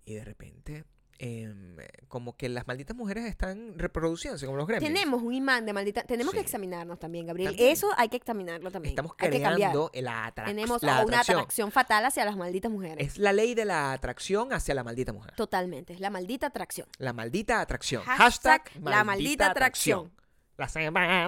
[0.05, 0.85] Y de repente,
[1.19, 1.75] em,
[2.07, 4.93] como que las malditas mujeres están reproduciéndose como los gremlins.
[4.93, 6.03] Tenemos un imán de maldita.
[6.03, 7.51] Tenemos que examinarnos también, Gabriel.
[7.51, 7.71] También.
[7.71, 8.91] Eso hay que examinarlo también.
[8.91, 11.37] Estamos hay creando la, atrac- Tenemos la una atracción.
[11.39, 13.07] atracción fatal hacia las malditas mujeres.
[13.07, 15.33] Es la ley de la atracción hacia la maldita mujer.
[15.35, 15.93] Totalmente.
[15.93, 16.87] Es la maldita atracción.
[16.97, 18.03] La maldita atracción.
[18.03, 20.11] Hashtag Hashtag, la maldita atracción.
[20.57, 21.27] La semana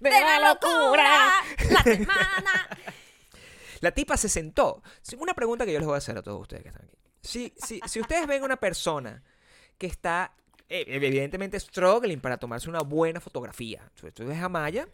[0.00, 1.32] de, ¡De la locura.
[1.70, 2.68] ¡La semana!
[3.80, 4.82] La tipa se sentó.
[5.18, 6.96] Una pregunta que yo les voy a hacer a todos ustedes que están aquí.
[7.22, 9.22] Si, si, si ustedes ven una persona
[9.80, 10.34] que está
[10.68, 14.86] eh, evidentemente struggling para tomarse una buena fotografía, todo es a Maya,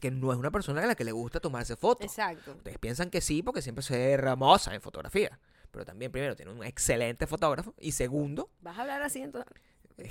[0.00, 2.04] que no es una persona a la que le gusta tomarse fotos.
[2.04, 2.52] Exacto.
[2.52, 5.40] Ustedes piensan que sí porque siempre se ve hermosa en fotografía.
[5.70, 7.74] Pero también, primero, tiene un excelente fotógrafo.
[7.78, 9.50] Y segundo, ¿Vas a hablar así entonces?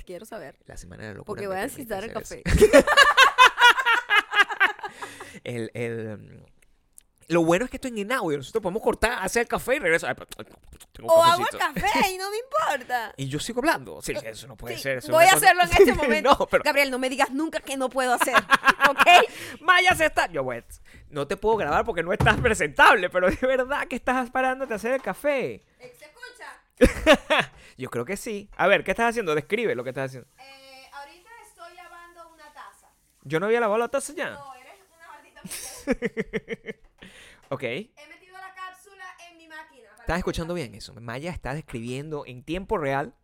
[0.04, 0.58] Quiero saber.
[0.66, 1.22] la semana de la.
[1.22, 2.42] Porque voy a necesitar el café.
[5.44, 6.44] el, mm,
[7.28, 8.36] Lo bueno es que esto es en audio.
[8.38, 10.16] Nosotros podemos cortar, hacer el café y regresar.
[11.02, 13.14] O hago el café y no me importa.
[13.16, 14.00] Y yo sigo hablando.
[14.02, 14.98] Sí, eso no puede Sí, ser.
[14.98, 16.36] eso voy a cosa- hacerlo en este momento.
[16.38, 18.34] no, pero Gabriel, no me digas nunca que no puedo hacer.
[18.90, 19.60] ¿Ok?
[19.60, 20.26] Maya se está.
[20.30, 20.64] Yo, pues,
[21.08, 24.76] no te puedo grabar porque no estás presentable, pero de verdad que estás parándote a
[24.76, 25.62] hacer el café.
[25.78, 27.52] ¿Se escucha?
[27.78, 28.50] Yo creo que sí.
[28.56, 29.34] A ver, ¿qué estás haciendo?
[29.34, 30.28] Describe lo que estás haciendo.
[30.38, 32.88] Eh, ahorita estoy lavando una taza.
[33.22, 34.30] Yo no había lavado la taza ya.
[34.30, 36.80] No, eres una maldita mujer.
[37.52, 37.62] Ok.
[37.64, 39.90] He metido la cápsula en mi máquina.
[40.00, 40.94] ¿Estás escuchando bien eso?
[40.94, 43.14] Maya está describiendo en tiempo real.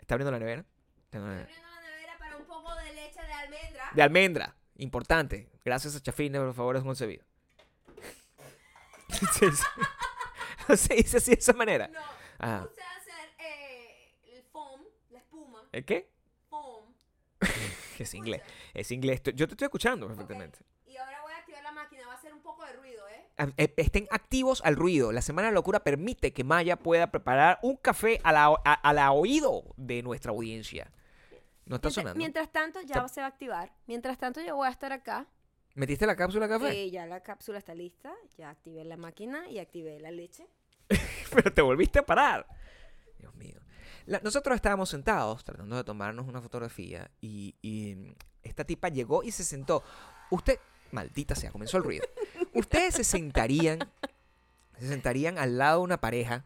[0.00, 0.64] Está abriendo la nevera.
[1.04, 3.90] Estoy abriendo la nevera para un poco de leche de almendra.
[3.94, 4.56] De almendra.
[4.76, 5.48] Importante.
[5.64, 7.24] Gracias a Chafine, por favor, es concebido.
[10.68, 11.88] No se dice así de esa manera.
[11.88, 12.00] No,
[12.38, 12.64] Ah.
[12.68, 14.80] puse a hacer eh, el foam,
[15.10, 16.10] la espuma, ¿El qué?
[16.48, 16.94] foam.
[17.98, 18.42] Es inglés.
[18.72, 19.20] Es inglés.
[19.34, 20.60] Yo te estoy escuchando perfectamente.
[20.86, 23.16] Y ahora voy a activar la máquina, va a hacer un poco de ruido, ¿eh?
[23.16, 23.29] Ah, eh,
[23.76, 25.12] Estén activos al ruido.
[25.12, 28.92] La Semana de Locura permite que Maya pueda preparar un café a la, a, a
[28.92, 30.90] la oído de nuestra audiencia.
[31.66, 32.18] ¿No está Mientras, sonando?
[32.18, 33.72] mientras tanto, ya se va a activar.
[33.86, 35.26] Mientras tanto, yo voy a estar acá.
[35.76, 36.82] ¿Metiste la cápsula de café?
[36.82, 38.12] Eh, ya la cápsula está lista.
[38.36, 40.46] Ya activé la máquina y activé la leche.
[41.32, 42.46] Pero te volviste a parar.
[43.18, 43.60] Dios mío.
[44.06, 49.22] La- nosotros estábamos sentados tratando de tomarnos una fotografía y, y, mm, esta tipa llegó
[49.22, 49.84] y se sentó.
[50.30, 50.58] Usted,
[50.90, 52.04] maldita sea, comenzó el ruido.
[52.52, 53.78] Ustedes se sentarían,
[54.78, 56.44] se sentarían al lado de una pareja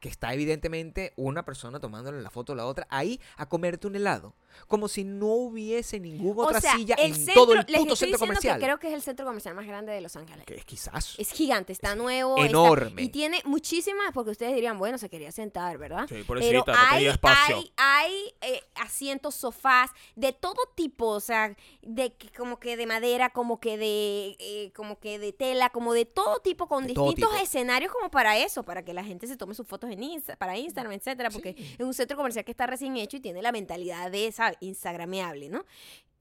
[0.00, 3.96] que está evidentemente una persona tomándole la foto a la otra ahí a comerte un
[3.96, 4.34] helado.
[4.68, 7.80] Como si no hubiese ninguna otra o sea, silla el en centro, todo el les
[7.80, 8.58] puto estoy centro comercial.
[8.58, 10.44] que creo que es el centro comercial más grande de Los Ángeles.
[10.44, 11.14] Que es quizás.
[11.18, 12.36] Es gigante, está nuevo.
[12.36, 13.02] está- Enorme.
[13.02, 16.06] y tiene muchísimas, porque ustedes dirían, bueno, se quería sentar, ¿verdad?
[16.08, 22.58] Sí, Pero hay, hay, hay eh, asientos, sofás, de todo tipo, o sea, de como
[22.58, 26.66] que de madera, como que de, eh, como que de tela, como de todo tipo,
[26.68, 27.42] con De distintos tipo.
[27.42, 30.56] escenarios como para eso, para que la gente se tome sus fotos en Insta, para
[30.56, 31.74] Instagram, etcétera, porque Sí.
[31.78, 35.48] es un centro comercial que está recién hecho y tiene la mentalidad de esa Instagrameable,
[35.48, 35.64] ¿no?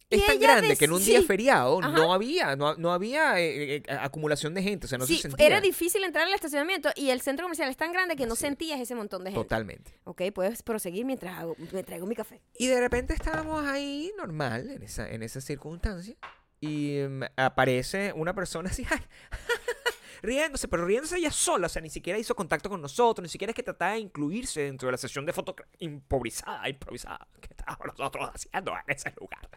[0.08, 1.90] Y Es tan grande que en un día sí, feriado Ajá.
[1.90, 5.24] no había, no, no había eh, eh, acumulación de gente, o sea, no sí, se
[5.24, 5.48] sentía.
[5.48, 8.80] era difícil entrar al estacionamiento y el centro comercial es tan grande que no sentías
[8.80, 9.44] ese montón de gente.
[9.44, 10.00] Totalmente.
[10.04, 12.40] Ok, puedes proseguir mientras hago- me traigo mi café.
[12.56, 16.16] Y de repente estábamos ahí normal, en esa, en esa circunstancia,
[16.62, 19.00] y mm, aparece una persona así, ay,
[20.26, 23.52] riéndose, pero riéndose ella sola, o sea, ni siquiera hizo contacto con nosotros, ni siquiera
[23.52, 27.88] es que trataba de incluirse dentro de la sesión de foto improvisada, improvisada que estábamos
[27.88, 29.50] nosotros haciendo en ese lugar.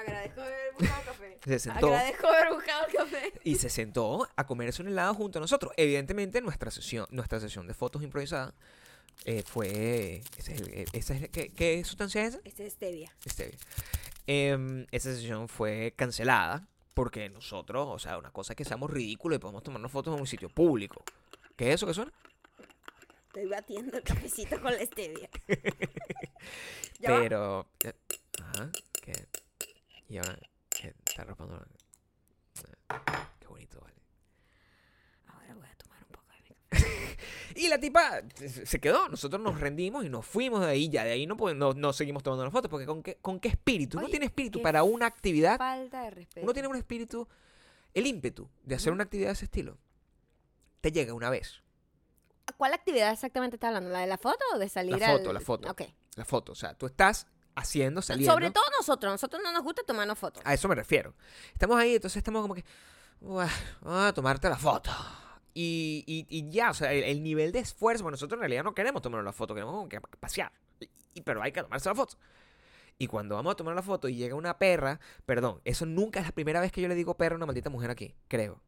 [0.00, 1.38] Agradezco haber buscado café.
[1.44, 1.86] Se sentó.
[1.86, 3.32] Agradezco haber buscado café.
[3.44, 5.72] y se sentó a comerse un helado junto a nosotros.
[5.76, 8.54] Evidentemente, nuestra sesión, nuestra sesión de fotos improvisada
[9.24, 10.22] eh, fue.
[10.36, 12.40] ese es eh, esa es- ¿qué, qué sustancia es esa?
[12.44, 13.14] Este es stevia.
[13.28, 13.58] Stevia.
[14.26, 19.36] Em, esa sesión fue cancelada porque nosotros, o sea, una cosa es que seamos ridículos
[19.36, 21.02] y podemos tomarnos fotos en un sitio público.
[21.56, 22.12] ¿Qué es eso que suena?
[23.26, 25.28] Estoy batiendo el cafecito con la stevia.
[27.00, 27.08] Ya.
[27.20, 27.66] Pero.
[27.84, 27.92] eh,
[28.42, 28.70] ajá,
[29.02, 29.12] que.
[30.08, 30.38] Y ahora.
[30.70, 31.56] Que está raspando.
[31.56, 33.94] la- Qué bonito, vale.
[35.26, 37.16] Ahora voy a tomar un poco de mi café.
[37.56, 41.04] Y la tipa se se quedó, nosotros nos rendimos y nos fuimos de ahí, ya
[41.04, 43.98] de ahí no, no, no seguimos tomando las fotos, porque ¿con qué, con qué espíritu?
[43.98, 46.44] uno tiene espíritu para una actividad, Falta de respeto.
[46.44, 47.28] uno tiene un espíritu,
[47.94, 49.76] el ímpetu de hacer una actividad de ese estilo.
[50.80, 51.62] Te llega una vez,
[52.58, 53.88] ¿Cuál actividad exactamente está hablando?
[53.90, 55.70] ¿La de la foto o de salir La foto, al- la foto.
[55.70, 55.82] Ok.
[56.16, 58.30] la foto, o sea, tú estás haciendo, saliendo.
[58.32, 59.10] Sobre todo nosotros.
[59.12, 60.42] Nosotros no nos gusta tomarnos fotos.
[60.44, 61.14] A eso me refiero.
[61.54, 62.62] Estamos ahí, entonces estamos como que,
[63.20, 63.48] "Buah,
[63.80, 64.90] vamos a tomarte la foto.
[65.54, 68.64] Y, y- y ya, o sea, el, el nivel de esfuerzo, bueno, nosotros en realidad
[68.64, 70.50] no queremos tomar la foto, queremos como que pasear.
[71.14, 72.16] Y- pero hay que tomarse la foto.
[72.98, 76.26] Y cuando vamos a tomar la foto y llega una perra, perdón, eso nunca es
[76.26, 78.60] la primera vez que yo le digo perra a una maldita mujer aquí, creo.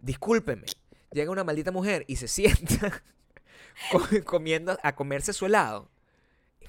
[0.00, 0.66] Discúlpenme.
[1.10, 3.02] Llega una maldita mujer y se sienta
[3.92, 5.90] co- comiendo a comerse su helado.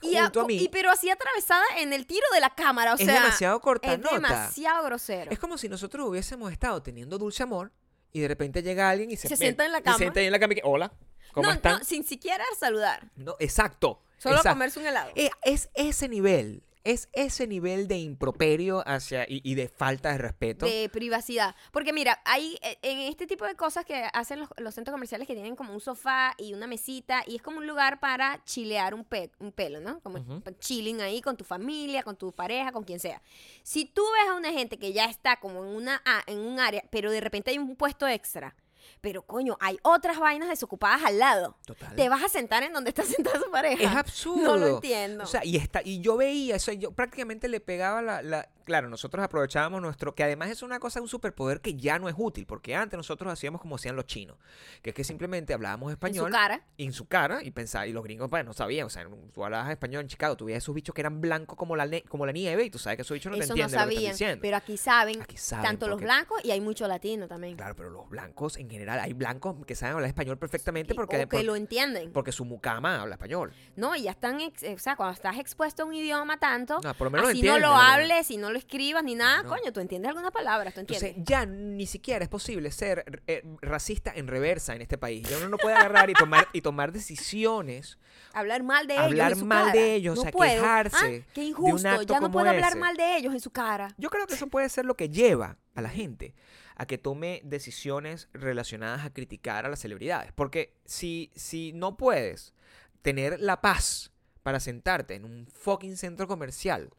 [0.01, 0.57] Y, junto a mí.
[0.61, 2.93] y pero así atravesada en el tiro de la cámara.
[2.93, 5.31] O es sea, demasiado corta es demasiado grosero.
[5.31, 7.71] es como si nosotros hubiésemos estado teniendo dulce amor
[8.15, 9.97] y de repente llega alguien y se, Se sienta en la cama.
[9.97, 10.93] Se sienta ahí en la cama y que, hola,
[11.33, 11.79] ¿cómo no, están?
[11.79, 13.11] no, sin siquiera saludar.
[13.17, 14.01] No, exacto.
[14.17, 14.55] Solo exacto.
[14.55, 15.11] comerse un helado.
[15.15, 20.17] Eh, Es ese nivel, es ese nivel de improperio hacia y, y de falta de
[20.19, 20.65] respeto.
[20.65, 21.53] de privacidad.
[21.73, 25.27] Porque mira, hay eh, en este tipo de cosas que hacen los, los centros comerciales
[25.27, 28.93] que tienen como un sofá y una mesita y es como un lugar para chilear
[28.93, 29.99] un, pe- un pelo, ¿no?
[29.99, 30.19] Como
[30.59, 33.21] chilling ahí con tu familia, con tu pareja, con quien sea.
[33.63, 36.59] Si tú ves a una gente que ya está como en, una, a- en un
[36.59, 38.55] área, pero de repente hay un puesto extra,
[39.01, 41.57] pero coño, hay otras vainas desocupadas al lado.
[41.65, 41.95] Total.
[41.95, 43.83] Te vas a sentar en donde está sentada su pareja.
[43.83, 44.43] Es absurdo.
[44.43, 45.23] No lo entiendo.
[45.23, 48.49] O sea, y, está, y yo veía eso, y yo prácticamente le pegaba la, la-
[48.65, 52.15] claro, nosotros aprovechábamos nuestro, que además es una cosa, un superpoder que ya no es
[52.17, 54.37] útil, porque antes nosotros hacíamos como hacían los chinos,
[54.81, 56.61] que es que simplemente hablábamos En español su cara.
[56.77, 59.69] en su cara y pensaba, y los gringos pues no sabían, o sea, tú hablabas
[59.71, 62.65] español en Chicago, tú veías esos bichos que eran blancos como la, como la nieve
[62.65, 64.11] y tú sabes que esos bichos no te Eso no entienden lo que sabían.
[64.11, 64.41] están diciendo.
[64.41, 67.55] Pero aquí saben, Aquí saben tanto los blancos y hay mucho latino también.
[67.55, 71.17] Claro, pero los blancos en general, hay blancos que saben hablar español perfectamente Y- porque,
[71.17, 72.11] o que por- lo entienden.
[72.11, 73.53] porque su mucama habla español.
[73.75, 77.05] No, y ya están, o sea, cuando estás expuesto a un idioma tanto, No, por
[77.05, 79.57] lo menos así no lo hables y no lo escribas ni nada, Claro.
[79.61, 81.09] coño, tú entiendes algunas palabras, tú entiendes.
[81.09, 85.27] Entonces, ya ni siquiera es posible ser eh, racista en reversa en este país.
[85.29, 87.97] Ya uno no puede agarrar y tomar, y tomar decisiones.
[88.33, 89.05] hablar mal de ellos.
[89.05, 89.73] hablar mal cara.
[89.79, 90.53] de ellos, no o sea, puedo.
[90.61, 92.79] quejarse Ah, de Qué un injusto, acto ya no puedo hablar ese.
[92.79, 93.93] mal de ellos en su cara.
[93.97, 96.33] Yo creo que eso puede ser lo que lleva a la gente
[96.77, 100.31] a que tome decisiones relacionadas a criticar a las celebridades.
[100.33, 102.53] Porque si, si no puedes
[103.01, 104.11] tener la paz
[104.43, 106.89] para sentarte en un fucking centro comercial,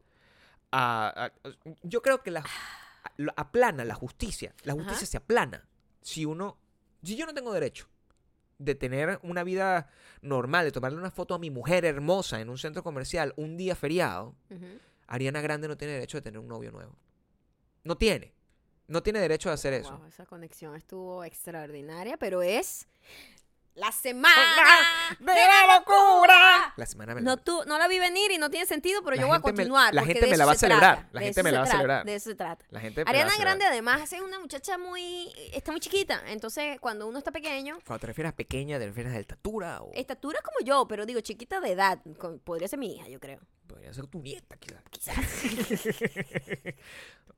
[0.73, 1.33] a- a-
[1.83, 2.45] yo creo que la,
[3.37, 4.55] aplana la justicia.
[4.65, 4.83] La Ajá.
[4.83, 5.67] justicia se aplana.
[6.03, 6.59] Si uno,
[7.03, 7.89] si yo no tengo derecho
[8.59, 9.89] de tener una vida
[10.23, 13.75] normal, de tomarle una foto a mi mujer hermosa en un centro comercial un día
[13.75, 14.35] feriado.
[15.09, 16.97] Ariana Grande no tiene derecho de tener un novio nuevo.
[17.85, 18.35] No tiene.
[18.89, 20.01] No tiene derecho de hacer eso.
[20.07, 22.89] Esa conexión estuvo extraordinaria, pero es
[23.77, 24.35] la semana
[25.21, 26.75] ¡De la locura!
[26.77, 29.17] La semana me la- No, tú, no la vi venir y no tiene sentido, pero
[29.17, 29.95] La yo voy a me- continuar.
[29.95, 31.59] la gente me la va a celebrar, trata, la de gente eso me la se
[31.59, 32.05] va a trata, celebrar.
[32.07, 32.65] De eso se trata.
[32.71, 33.37] La gente Ariana.
[33.39, 35.33] Grande además es una muchacha muy...
[35.53, 39.13] Está muy chiquita, entonces cuando uno está pequeño, Cuando te refieres a pequeña, ¿te refieres
[39.15, 39.83] a estatura?
[39.83, 41.99] O estatura como yo, pero digo chiquita de edad,
[42.45, 43.41] podría ser mi hija, yo creo.
[43.67, 44.83] Podría ser tu nieta, quizás.
[44.91, 45.17] Quizás.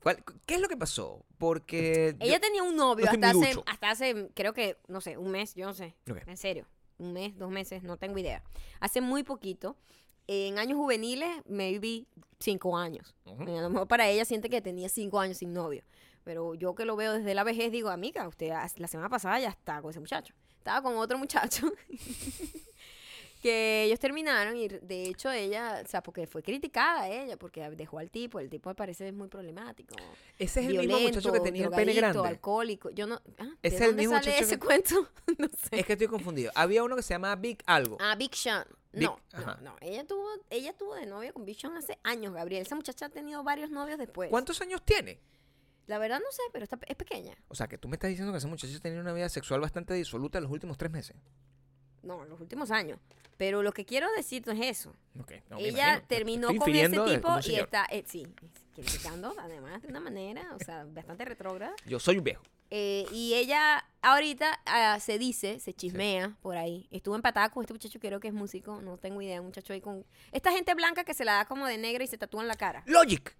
[0.00, 1.24] ¿Cuál- ¿Qué es lo que pasó?
[1.38, 2.14] Porque.
[2.20, 5.54] yo- Ella tenía un novio hasta hace, hasta hace, creo que, no sé, un mes,
[5.54, 5.94] yo no sé.
[6.10, 6.18] Ok.
[6.26, 6.66] En serio.
[6.98, 8.42] Un mes, dos meses, no tengo idea.
[8.80, 9.76] Hace muy poquito.
[10.26, 12.06] En años juveniles, maybe
[12.38, 13.14] cinco años.
[13.24, 13.42] Ujú.
[13.42, 15.82] A lo mejor para ella siente que tenía cinco años sin novio.
[16.24, 19.48] Pero yo que lo veo desde la vejez, digo, amiga, usted la semana pasada ya
[19.48, 20.34] estaba con ese muchacho.
[20.58, 21.72] Estaba con otro muchacho.
[23.38, 27.98] que ellos terminaron y de hecho ella, o sea, porque fue criticada ella, porque dejó
[27.98, 29.94] al tipo, el tipo me parece muy problemático.
[30.38, 32.26] Ese es el mismo muchacho que tenía el pene grande.
[32.26, 32.90] alcohólico.
[32.90, 35.08] Yo no, ah, ¿de Es el dónde mismo sale muchacho ese que- cuento?
[35.38, 35.78] no sé.
[35.80, 36.50] Es que estoy confundido.
[36.54, 37.96] Había uno que se llama Big Algo.
[38.00, 38.64] Ah, Big Sean.
[38.92, 39.76] Big- No, no, no.
[39.80, 42.62] Ella tuvo, ella tuvo de novia con Big Sean hace años, Gabriel.
[42.62, 44.30] Esa muchacha ha tenido varios novios después.
[44.30, 45.20] ¿Cuántos años tiene?
[45.86, 47.34] La verdad no sé, pero está, es pequeña.
[47.48, 49.94] O sea, que tú me estás diciendo que ese muchacho tenía una vida sexual bastante
[49.94, 51.16] disoluta en los últimos tres meses.
[52.02, 52.98] No, en los últimos años.
[53.36, 54.94] Pero lo que quiero decir no es eso.
[55.20, 57.64] Ok, no, ella terminó Estoy con ese tipo y señor.
[57.64, 58.26] está, eh, sí,
[58.74, 61.74] criticando además de una manera, o sea, bastante retrógrada.
[61.86, 62.42] Yo soy un viejo.
[62.70, 66.86] Eh, y ella ahorita ah, se dice, se chismea por ahí.
[66.90, 69.80] Estuvo empatada con este muchacho, creo que es músico, no tengo idea, un muchacho ahí
[69.80, 70.04] con...
[70.32, 72.56] Esta gente blanca que se la da como de negra y se tatúa en la
[72.56, 72.82] cara.
[72.86, 73.34] Logic.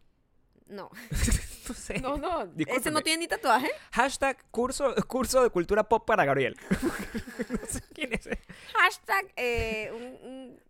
[0.69, 0.91] No,
[1.73, 2.01] no sé.
[2.01, 2.53] no, no.
[2.67, 3.71] Ese no tiene ni tatuaje.
[3.93, 6.57] Hashtag curso, curso de cultura pop para Gabriel.
[7.51, 8.27] no sé quién es.
[8.27, 8.39] ese.
[8.75, 10.69] Hashtag eh, un- un-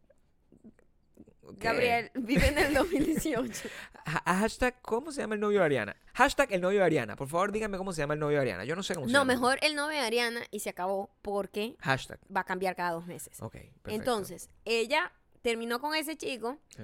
[1.50, 1.56] Ok.
[1.60, 3.68] Gabriel vive en el 2018.
[4.04, 5.96] Ha- Hashtag, ¿cómo se llama el novio de Ariana?
[6.12, 7.16] Hashtag el novio de Ariana.
[7.16, 8.64] Por favor, díganme cómo se llama el novio de Ariana.
[8.64, 9.32] Yo no sé cómo se No, llama.
[9.32, 12.20] mejor el novio de Ariana y se acabó porque Hashtag.
[12.34, 13.40] va a cambiar cada dos meses.
[13.40, 13.52] Ok.
[13.52, 13.80] perfecto.
[13.90, 16.82] Entonces, ella terminó con ese chico Sí.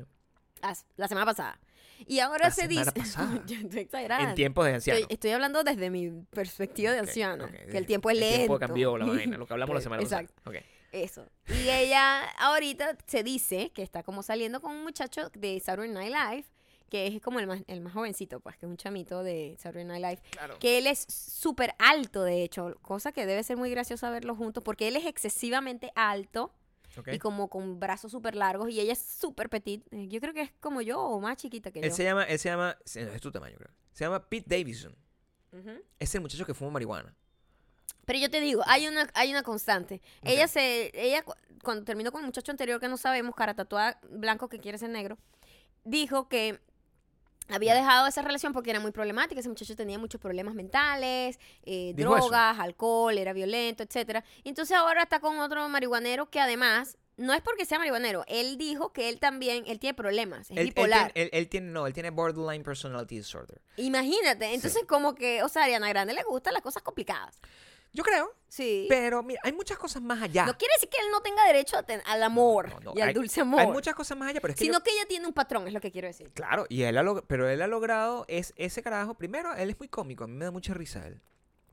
[0.96, 1.60] la semana pasada.
[2.06, 2.90] Y ahora La se dice...
[3.46, 4.28] Yo estoy exagerada.
[4.28, 5.00] En tiempos de anciano.
[5.00, 7.44] Estoy, estoy hablando desde mi perspectiva de Ok, anciano.
[7.44, 7.50] ok.
[7.70, 8.32] Que el tiempo es lento.
[8.34, 10.34] El tiempo cambió la vaina, lo que hablamos la semana Exacto.
[10.42, 10.58] pasada.
[10.60, 10.64] Ok.
[10.92, 11.26] Eso.
[11.48, 16.12] Y ella ahorita se dice que está como saliendo con un muchacho de Saturday Night
[16.14, 16.44] Live,
[16.88, 19.84] que es como el más, el más jovencito, pues, que es un chamito de Saturday
[19.84, 20.22] Night Live.
[20.30, 20.58] Claro.
[20.60, 24.62] Que él es súper alto, de hecho, cosa que debe ser muy graciosa verlo juntos,
[24.62, 26.52] porque él es excesivamente alto
[27.12, 29.82] Y como con brazos súper largos, y ella es súper petit.
[29.92, 31.94] Eh, Yo creo que es como yo o más chiquita que Él yo.
[31.96, 33.70] se llama, él se llama, es tu tamaño creo.
[33.92, 34.94] Se llama Pete Davidson.
[35.52, 35.70] Ujú.
[35.98, 37.14] Es el muchacho que fuma marihuana.
[38.06, 40.02] Pero yo te digo, hay una, hay una constante.
[40.22, 43.98] Ella se, ella cu- cuando terminó con el muchacho anterior que no sabemos, cara tatuada
[44.10, 45.16] blanco que quiere ser negro,
[45.84, 46.60] dijo que
[47.48, 49.40] había dejado esa relación porque era muy problemática.
[49.40, 52.08] Ese muchacho tenía muchos problemas mentales, eh, eso.
[52.08, 54.24] drogas, alcohol, era violento, etcétera.
[54.42, 58.24] Y entonces ahora está con otro marihuanero que además no es porque sea marihuanero.
[58.26, 61.12] Él dijo que él también, él tiene problemas, es Él, él bipolar.
[61.12, 63.60] tiene, él- él tiene- no, él tiene borderline personality disorder.
[63.76, 64.52] Imagínate.
[64.52, 67.40] Entonces como que, o sea, a Ariana Grande le gustan las cosas complicadas.
[67.94, 68.86] Yo creo, Sí.
[68.88, 70.44] pero mira, hay muchas cosas más allá.
[70.46, 73.00] No quiere decir que él no tenga derecho a ten- al amor No, no, y
[73.00, 73.60] al hay- dulce amor.
[73.60, 75.66] Hay muchas cosas más allá, pero es que sino yo- que ella tiene un patrón,
[75.68, 76.30] es lo que quiero decir.
[76.34, 79.14] claro, y él ha pero él ha logrado es ese carajo.
[79.14, 81.20] Primero, él es muy cómico, a mí me da mucha risa él.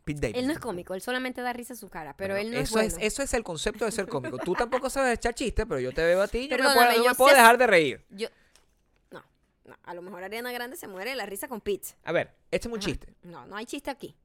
[0.04, 0.40] Pete Davidson.
[0.42, 2.60] Él no es cómico, él solamente da risa a su cara, pero Bueno, él no
[2.60, 2.96] es eso bueno.
[3.00, 4.38] eso es el concepto de ser cómico.
[4.40, 6.86] Tú tampoco sabes echar chistes, pero yo te veo a ti y yo me puedo,
[6.86, 8.06] no yo me puedo dejar de reír.
[8.10, 8.28] Yo...
[9.12, 9.24] No,
[9.66, 11.90] No, a lo mejor Ariana Grande se muere de la risa con Pete.
[12.04, 12.88] A ver, échame un Ajá.
[12.90, 13.14] chiste.
[13.24, 14.16] No, no hay chiste aquí.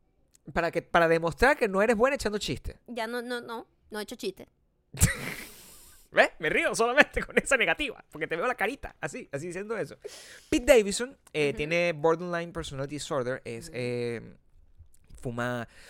[0.53, 2.77] Para, que, para demostrar que no eres buena echando chistes.
[2.87, 4.49] Ya no, no, no, no he hecho chiste.
[6.13, 6.31] ¿Ves?
[6.39, 9.97] Me río solamente con esa negativa, porque te veo la carita, así, así diciendo eso.
[10.49, 14.23] Pete Davidson eh, tiene borderline personality disorder, es, eh,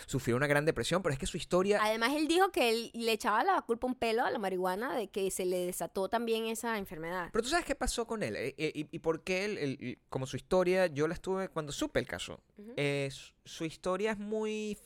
[0.06, 1.80] sufrió una gran depresión, pero es que su historia...
[1.82, 5.08] Además, él dijo que él le echaba la culpa un pelo a la marihuana de
[5.08, 7.30] que se le desató también esa enfermedad.
[7.32, 10.26] Pero tú sabes qué pasó con él eh, eh, y, y por qué él, como
[10.26, 12.40] su historia, yo la estuve cuando supe el caso.
[12.76, 14.78] Eh, su, su historia es muy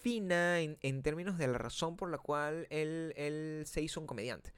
[0.00, 4.06] fina en, en términos de la razón por la cual él, él se hizo un
[4.06, 4.52] comediante.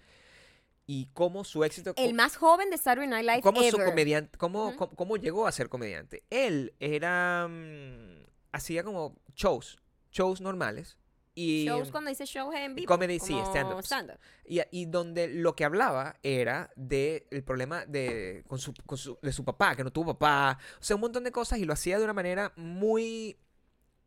[0.87, 1.95] Y cómo su éxito...
[1.97, 5.69] El más joven de Saturday Night Live cómo su comediante, cómo, cómo llegó a ser
[5.69, 6.25] comediante.
[6.29, 9.79] Él era mm, hacía como shows,
[10.11, 10.99] shows normales
[11.35, 12.87] y Shows cuando dice shows en vivo.
[12.87, 13.87] Comedy, sí, stand-ups.
[13.87, 14.19] stand-up.
[14.45, 19.19] y, y donde lo que hablaba era de el problema de con su, con su-
[19.23, 21.73] de su papá, que no tuvo papá, o sea, un montón de cosas y lo
[21.73, 23.39] hacía de una manera muy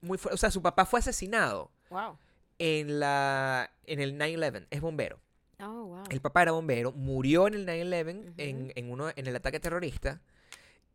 [0.02, 2.18] muy o sea, su papá fue asesinado Wow.
[2.60, 5.20] en la en el 9/11, es bombero.
[5.60, 6.04] Oh, wow.
[6.10, 8.34] El papá era bombero, murió en el 9-11 Ujú.
[8.38, 10.22] en, en, uno, en el ataque terrorista.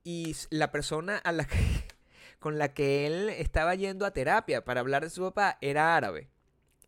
[0.05, 1.57] Y la persona a la que,
[2.40, 6.29] con la que él estaba yendo a terapia para hablar de su papá era árabe.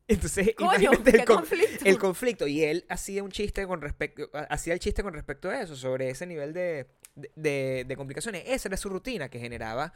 [0.09, 1.85] Entonces, Coño, imagínate el, con- conflicto.
[1.85, 2.47] el conflicto.
[2.49, 6.11] Y él hacía un chiste con respecto, hacía el chiste con respecto a eso, sobre
[6.11, 6.89] ese nivel de,
[7.37, 8.43] de, complicaciones.
[8.47, 9.93] Esa era su rutina que generaba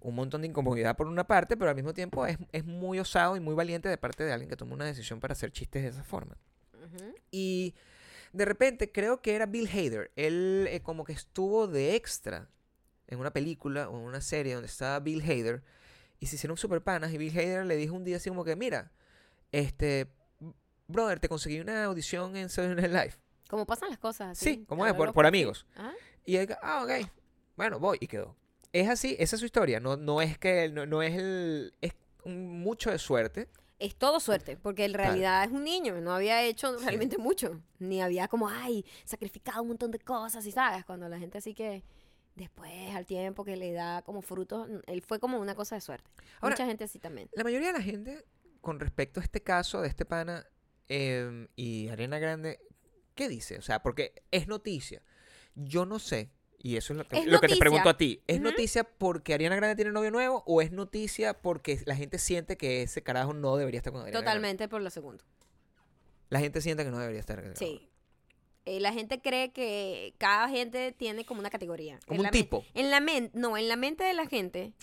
[0.00, 3.36] un montón de incomodidad por una parte, pero al mismo tiempo es, es muy osado
[3.36, 5.88] y muy valiente de parte de alguien que toma una decisión para hacer chistes de
[5.88, 6.36] esa forma.
[7.30, 7.74] Y
[8.32, 10.12] de repente creo que era Bill Hader.
[10.16, 12.48] Él eh, como que estuvo de extra
[13.08, 15.62] en una película o en una serie donde estaba Bill Hader.
[16.20, 17.12] Y se hicieron super panas.
[17.12, 18.92] Y Bill Hader le dijo un día así como que, mira,
[19.50, 20.08] este,
[20.86, 23.14] brother, te conseguí una audición en Saturday Night Live.
[23.48, 24.32] ¿Cómo pasan las cosas?
[24.32, 24.44] así?
[24.44, 24.94] Sí, ¿cómo A es?
[24.94, 25.28] Por, por sí.
[25.28, 25.66] amigos.
[25.74, 25.92] Ajá.
[26.24, 27.08] Y él, ah, ok.
[27.56, 27.98] Bueno, voy.
[28.00, 28.36] Y quedó.
[28.72, 29.80] Es así, esa es su historia.
[29.80, 31.94] No, no es que, no, no es el, es
[32.24, 33.48] mucho de suerte.
[33.78, 38.02] Es todo suerte, porque en realidad es un niño, no había hecho realmente mucho, ni
[38.02, 41.84] había como, ay, sacrificado un montón de cosas, y sabes, cuando la gente así que
[42.38, 46.10] después, al tiempo que le da como frutos, él fue como una cosa de suerte.
[46.40, 47.28] Ahora- Mucha gente así también.
[47.34, 48.24] La mayoría de la gente,
[48.62, 50.46] con respecto a este caso de este pana
[50.88, 52.58] em, y Arena Grande,
[53.14, 53.58] ¿qué dice?
[53.58, 55.02] O sea, porque es noticia.
[55.54, 58.22] Yo no sé, y eso es lo que, Es lo que te pregunto a ti.
[58.26, 62.56] ¿Es noticia porque Ariana Grande tiene novio nuevo o es noticia porque la gente siente
[62.56, 64.30] que ese carajo no debería estar con Ariana Grande?
[64.30, 65.22] Totalmente por lo segundo.
[66.30, 67.42] La gente siente que no debería estar.
[67.42, 67.88] con- Sí.
[68.68, 71.98] Eh, la gente cree que cada gente tiene como una categoría.
[72.06, 72.64] Como En un la tipo.
[72.74, 74.74] En la mente, no, en la mente de la gente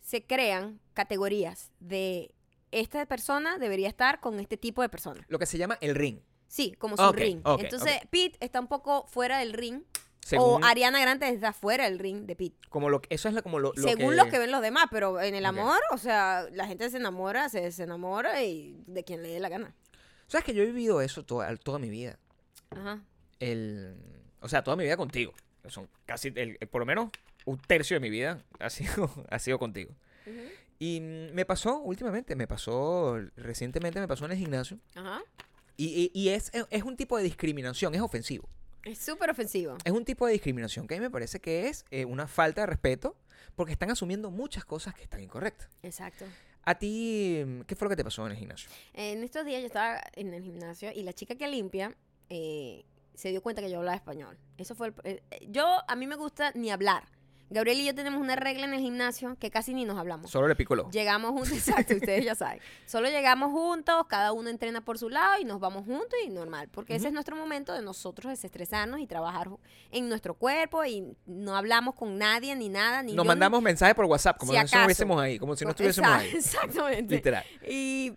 [0.00, 2.34] se crean categorías de
[2.72, 5.24] esta persona debería estar con este tipo de persona.
[5.28, 6.18] Lo que se llama el ring.
[6.48, 7.40] Sí, como su ring.
[7.58, 9.82] Entonces, Pete está un poco fuera del ring.
[10.24, 12.56] Según, O Ariana Grande está fuera del ring de Pete.
[12.68, 14.62] como lo, que- eso es la- como lo, lo Según que, lo que ven los
[14.62, 18.82] demás, pero en el amor, o sea, la gente se enamora, se, se enamora y
[18.86, 19.74] de quien le dé la gana.
[20.28, 22.18] ¿Sabes que yo he vivido eso toda, toda mi vida?
[22.70, 23.02] Ajá.
[23.50, 23.96] El,
[24.40, 25.32] o sea, toda mi vida contigo.
[25.68, 27.10] Son casi, el- el- por lo menos
[27.44, 29.94] un tercio de mi vida ha sido, ha sido contigo.
[30.78, 34.78] Y me pasó últimamente, me pasó recientemente, me pasó en el gimnasio.
[34.94, 35.22] Ajá.
[35.76, 38.48] Y, y- y es, es un tipo de discriminación, es ofensivo.
[38.84, 39.76] Es súper ofensivo.
[39.84, 42.62] Es un tipo de discriminación que a mí me parece que es eh, una falta
[42.62, 43.16] de respeto
[43.54, 45.68] porque están asumiendo muchas cosas que están incorrectas.
[45.84, 46.24] Exacto.
[46.64, 48.68] A ti, mm, ¿qué fue lo que te pasó en el gimnasio?
[48.94, 51.94] En estos días yo estaba en el gimnasio y la chica que limpia
[52.28, 54.38] eh, se dio cuenta que yo hablaba español.
[54.58, 57.04] Eso fue el- eh, eh, yo, a mí me gusta ni hablar.
[57.50, 60.30] Gabriel y yo tenemos una regla en el gimnasio que casi ni nos hablamos.
[60.30, 60.90] Solo le pico el ojo.
[60.90, 61.52] Llegamos juntos,
[61.86, 62.60] exacto, ustedes ya saben.
[62.86, 66.70] Solo llegamos juntos, cada uno entrena por su lado y nos vamos juntos y normal.
[66.72, 69.50] Porque ese es nuestro momento de nosotros desestresarnos y trabajar
[69.90, 73.02] en nuestro cuerpo y no hablamos con nadie ni nada.
[73.02, 75.54] Ni Nos yo ni- mandamos mensajes por WhatsApp, como Si si no estuviésemos ahí, como
[75.54, 76.30] si no Exacto, estuviésemos ahí.
[76.34, 77.14] Exactamente.
[77.16, 77.44] Literal.
[77.68, 78.14] Y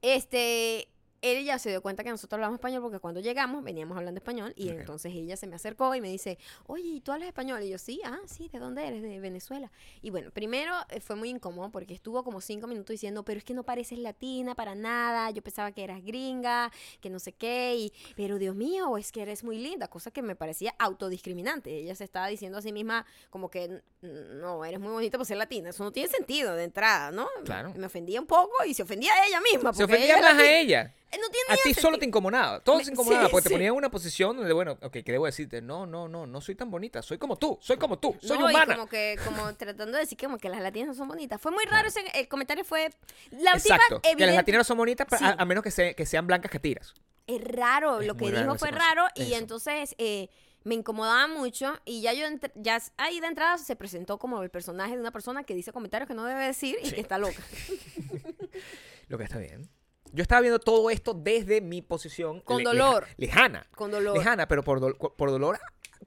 [0.00, 0.88] este,
[1.22, 4.68] ella se dio cuenta que nosotros hablamos español porque cuando llegamos veníamos hablando español y
[4.80, 7.62] entonces ella se me acercó y me dice, oye, ¿y tú hablas español?
[7.62, 9.02] Y yo, sí, ah, sí, ¿de dónde eres?
[9.02, 9.70] De Venezuela.
[10.02, 13.44] Y bueno, primero eh, fue muy incómodo porque estuvo como cinco minutos diciendo, pero es
[13.44, 17.74] que no pareces latina para nada, yo pensaba que eras gringa, que no sé qué,
[17.76, 21.70] y, pero Dios mío, es que eres muy linda, cosa que me parecía autodiscriminante.
[21.78, 25.26] Ella se estaba diciendo a sí misma como que, "N- no, eres muy bonita por
[25.26, 27.28] ser latina, eso no tiene sentido de entrada, ¿no?
[27.44, 27.72] Claro.
[27.76, 29.72] Me ofendía un poco y se ofendía a ella misma.
[29.72, 30.94] Se porque ofendía ella es más a ella.
[31.12, 32.60] Eh, No tiene A ti solo te incomodaba.
[32.60, 35.12] Todo Me- se incomodaba sí, porque te ponía en una posición donde, bueno, ok, ¿qué
[35.12, 35.60] debo decirte?
[35.60, 37.02] No, no, no, no soy tan bonita.
[37.02, 37.58] Soy como tú.
[37.60, 38.16] Soy como tú.
[38.20, 38.74] Soy no, y humana.
[38.76, 41.40] como que como tratando de decir como que las latinas no son bonitas.
[41.40, 42.90] Fue muy raro ese el comentario fue
[43.30, 44.00] la Exacto.
[44.00, 45.24] tipa Que las latinas no son bonitas Sí.
[45.24, 46.94] a, a menos que, se- que sean blancas que tiras.
[47.26, 50.28] Es raro, Es lo que dijo fue raro y entonces eh,
[50.64, 54.94] me incomodaba mucho y ya yo ya ahí de entrada se presentó como el personaje
[54.94, 56.94] de una persona que dice comentarios que no debe decir y Sí.
[56.94, 57.34] que está loca.
[59.08, 59.68] Lo que está bien.
[60.12, 62.40] Yo estaba viendo todo esto desde mi posición.
[62.40, 63.06] Con le- dolor.
[63.16, 63.66] leja- lejana.
[63.74, 64.16] Con dolor.
[64.16, 65.58] Lejana, pero por, por dolor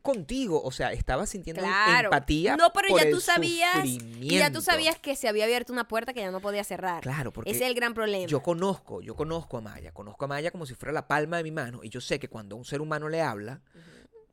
[0.02, 0.62] contigo.
[0.64, 2.08] O sea, estaba sintiendo Claro.
[2.10, 2.56] empatía.
[2.58, 5.74] No, pero por ya el tú sabías y ya tú sabías que se había abierto
[5.74, 7.02] una puerta que ya no podía cerrar.
[7.02, 8.28] Claro, porque Ese es el gran problema.
[8.28, 11.44] yo conozco, yo conozco a Maya, conozco a Maya como si fuera la palma de
[11.44, 13.62] mi mano y yo sé que cuando un ser humano le habla,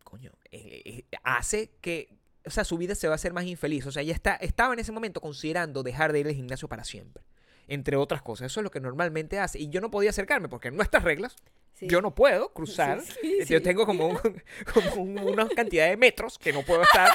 [0.04, 3.86] coño, eh, eh, hace que, o sea, su vida se va a hacer más infeliz.
[3.86, 6.84] O sea, ella está, estaba en ese momento considerando dejar de ir al gimnasio para
[6.84, 7.22] siempre.
[7.68, 9.58] Entre otras cosas, eso es lo que normalmente hace.
[9.58, 11.36] Y yo no podía acercarme porque en nuestras reglas
[11.74, 11.86] Sí.
[11.88, 13.00] yo no puedo cruzar.
[13.22, 14.18] Sí, sí, Yo tengo como, un-
[14.74, 17.10] como un- una cantidad de metros que no puedo estar.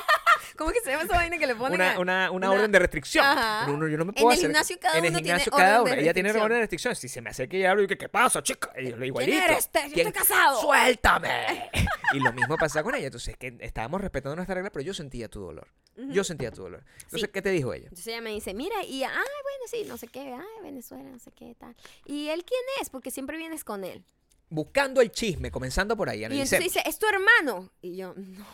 [0.57, 1.79] ¿Cómo que se llama esa vaina que le ponen?
[1.99, 3.25] una, una, orden de restricción.
[3.67, 6.01] Yo no me En puedo el gimnasio cada en el uno tiene gimnasio orden cada.
[6.01, 6.95] Ella tiene orden de restricción.
[6.95, 8.71] Si se me acerca y hablo, y que, ¿qué pasa, chica?
[8.79, 9.69] Y yo digo, ¿Quién eres?
[9.73, 10.07] Yo ¿Quién?
[10.07, 10.61] estoy casado.
[10.61, 11.69] ¡Suéltame!
[12.13, 13.05] y lo mismo pasa con ella.
[13.07, 15.67] Entonces, que estábamos respetando nuestra regla, pero yo sentía tu dolor.
[15.95, 16.83] Yo sentía tu dolor.
[17.03, 17.27] Entonces, Sí.
[17.33, 17.85] ¿qué te dijo ella?
[17.85, 21.19] Entonces ella me dice, mira, y, ay, bueno, sí, no sé qué, ay, Venezuela, no
[21.19, 21.75] sé qué, tal.
[22.05, 22.89] ¿Y él quién es?
[22.89, 24.03] Porque siempre vienes con él.
[24.49, 26.21] Buscando el chisme, comenzando por ahí.
[26.21, 27.71] Y entonces dice, ¿es tu hermano?
[27.81, 28.45] Y yo, no.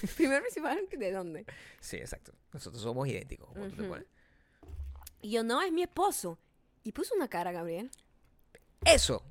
[0.16, 1.46] Primero principal, ¿de dónde?
[1.80, 2.32] Sí, exacto.
[2.52, 3.48] Nosotros somos idénticos.
[3.48, 4.06] como tú te pones.
[5.22, 6.38] Y yo, no, es mi esposo.
[6.82, 7.90] Y puso una cara, Gabriel.
[8.84, 9.22] Eso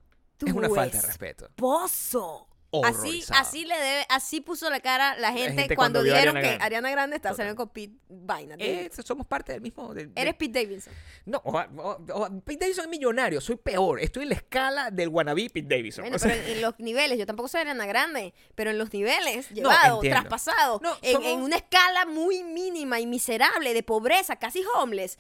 [0.47, 2.47] es una falta de esposo.
[2.83, 6.63] Así, así le debe, así puso la cara la gente, gente cuando, Ariana que Grande.
[6.63, 8.55] Ariana Grande está saliendo con Pete Vaina.
[8.59, 9.91] Eh, somos parte del mismo.
[9.93, 10.93] del- Eres Pete Davidson.
[11.25, 13.41] No, o, o- o- Pete Davidson es millonario.
[13.41, 13.99] Soy peor.
[13.99, 16.03] Estoy en la escala del wannabe Pete Davidson.
[16.03, 18.93] Bueno, sea, pero en, en los niveles, yo tampoco soy Ariana Grande, pero en los
[18.93, 20.19] niveles, llevado, entiendo.
[20.21, 25.17] traspasado, No, en, somos- en una escala muy mínima y miserable de pobreza, casi homeless,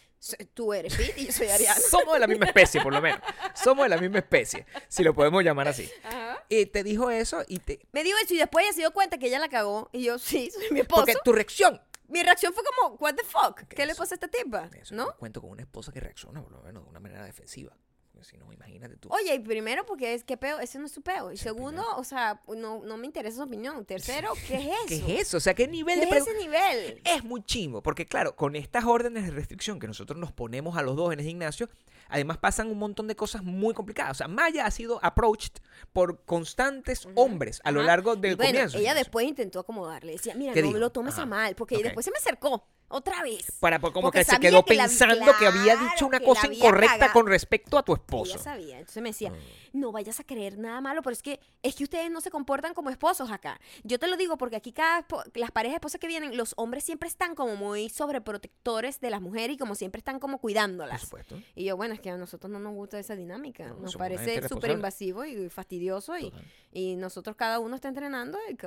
[0.53, 1.79] tú eres Pete y yo soy Ariana.
[1.79, 3.21] somos de la misma especie, por lo menos.
[3.55, 5.89] Somos de la misma especie, si lo podemos llamar así.
[6.03, 6.43] Ajá.
[6.49, 7.79] Y te dijo eso y te...
[7.91, 10.17] Me dijo eso y después ella se dio cuenta que ella la cagó y yo,
[10.19, 11.01] sí, soy mi esposo.
[11.01, 11.81] Porque tu reacción...
[12.07, 14.67] Mi reacción fue como, what the fuck, ¿qué le eso- pasa a esta tipa?
[14.81, 15.15] Eso, ¿No?
[15.17, 17.75] cuento con una esposa que reacciona, por lo menos, de una manera defensiva.
[18.21, 19.07] Si no, imagínate tú.
[19.13, 21.31] Oye, y primero porque es que peo, ese no es su peo.
[21.31, 21.97] Y Sí, segundo, primero.
[21.99, 23.85] o sea, no, no me interesa su opinión.
[23.85, 24.75] Tercero, ¿qué es eso?
[24.87, 25.37] ¿Qué es eso?
[25.37, 26.17] O sea, ¿qué nivel ¿Qué de...
[26.17, 27.01] es ese nivel?
[27.05, 30.81] Es muy chimbo, porque claro, con estas órdenes de restricción que nosotros nos ponemos a
[30.81, 31.69] los dos en el gimnasio,
[32.09, 34.11] además pasan un montón de cosas muy complicadas.
[34.11, 35.61] O sea, Maya ha sido approached
[35.93, 38.77] por constantes hombres a lo largo del bueno, comienzo.
[38.77, 40.13] ella después intentó acomodarle.
[40.13, 40.79] Decía, mira, ¿Qué no dijo?
[40.79, 41.23] lo tomes Ajá.
[41.23, 41.55] a mal.
[41.55, 43.51] Porque después se me acercó otra vez.
[43.59, 46.93] Para, como porque que se quedó que la- pensando que había dicho una cosa incorrecta
[46.97, 47.13] cagado.
[47.13, 48.39] con respecto a tu Ella esposo.
[48.39, 48.79] sabía.
[48.79, 49.35] Entonces me decía, Mm.
[49.73, 52.73] No vayas a creer nada malo, pero es que es que ustedes no se comportan
[52.73, 53.59] como esposos acá.
[53.83, 55.05] Yo te lo digo porque aquí cada
[55.35, 59.21] las parejas de esposas que vienen, los hombres siempre están como muy sobreprotectores de las
[59.21, 61.01] mujeres y como siempre están como Por cuidándolas.
[61.01, 61.39] supuesto.
[61.55, 63.67] Y yo, bueno, es que a nosotros no nos gusta esa dinámica.
[63.67, 66.17] No, nos parece súper invasivo y fastidioso.
[66.17, 66.31] Y,
[66.71, 68.37] y nosotros cada uno está entrenando.
[68.49, 68.57] Y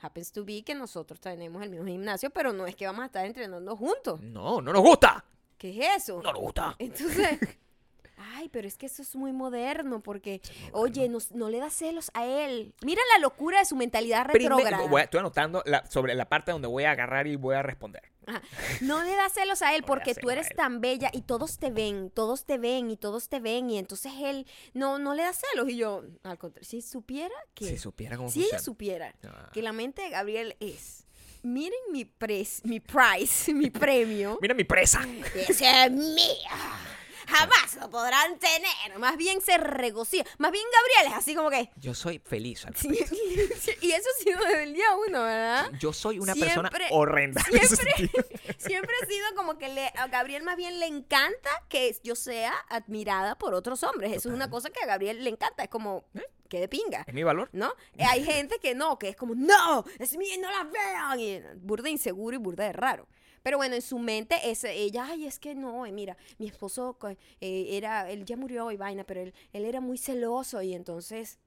[0.00, 3.06] happens to be que nosotros tenemos el mismo gimnasio, pero no es que vamos a
[3.06, 4.20] estar entrenando juntos.
[4.20, 5.24] No, no nos gusta.
[5.58, 6.22] ¿Qué es eso?
[6.22, 6.74] No nos gusta.
[6.78, 7.38] Entonces,
[8.34, 10.40] ay, pero es que eso es muy moderno porque,
[10.72, 12.74] oye, no, no le da celos a él.
[12.84, 15.02] Mira la locura de su mentalidad retrógrada.
[15.02, 18.02] estoy anotando la- sobre la parte donde voy a agarrar y voy a responder.
[18.26, 18.42] Ajá.
[18.82, 21.70] No le da celos a él No porque tú eres tan bella y todos te
[21.70, 25.32] ven, todos te ven y todos te ven y entonces él no, no le da
[25.32, 25.68] celos.
[25.70, 28.64] Y yo, al contrario, si supiera que, Si supiera cómo si ella funciona.
[28.64, 29.50] supiera Ah.
[29.52, 31.06] que la mente de Gabriel es,
[31.42, 35.00] miren mi, pres, mi price, mi premio, Mira mi presa.
[35.34, 36.50] ese es mío.
[37.30, 38.98] Jamás lo podrán tener.
[38.98, 40.24] Más bien se regocija.
[40.38, 41.70] Más bien Gabriel es así como que...
[41.76, 42.64] Yo soy feliz.
[42.66, 42.88] al Sí,
[43.80, 45.70] y eso ha sido desde el día uno, ¿verdad?
[45.78, 47.42] Yo soy una persona Siempre- horrenda.
[47.50, 48.10] en ese siempre-.
[48.58, 52.52] Siempre ha sido como que le, a Gabriel más bien le encanta que yo sea
[52.68, 54.12] admirada por otros hombres.
[54.12, 55.62] Eso es una cosa que a Gabriel le encanta.
[55.62, 56.04] Es como,
[56.48, 57.04] que de pinga.
[57.06, 57.48] Es mi valor.
[57.52, 57.72] ¿No?
[57.96, 61.20] Eh, Hay gente que no, que es como, no, es mía, no la vean.
[61.20, 63.06] Y burda inseguro y burda de raro.
[63.42, 66.96] Pero bueno, en su mente, es, ella, ay, es que no, eh, mira, mi esposo
[67.40, 71.38] eh, era, él ya murió y vaina, pero él, él era muy celoso y entonces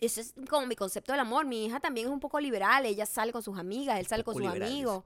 [0.00, 1.46] ese es como mi concepto del amor.
[1.46, 4.34] Mi hija también es un poco liberal, ella sale con sus amigas, él sale con
[4.34, 5.04] sus amigos.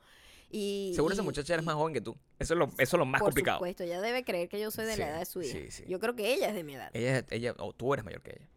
[0.51, 2.17] Y, Seguro esa muchacha eres más joven que tú.
[2.39, 3.59] Eso es lo, eso es lo más por complicado.
[3.59, 5.53] supuesto, ella debe creer que yo soy de la edad de su hija.
[5.53, 5.85] sí, sí.
[5.89, 6.91] Yo creo que ella es de mi edad.
[6.95, 8.49] Ella, ella, o tú eres mayor que ella.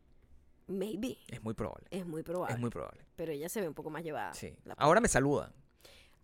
[0.67, 1.17] Maybe.
[1.27, 1.87] Es muy probable.
[1.89, 2.53] Es muy probable.
[2.53, 3.01] Es muy probable.
[3.15, 4.33] Pero ella se ve un poco más llevada.
[4.33, 4.55] Sí.
[4.77, 5.51] Ahora me saludan.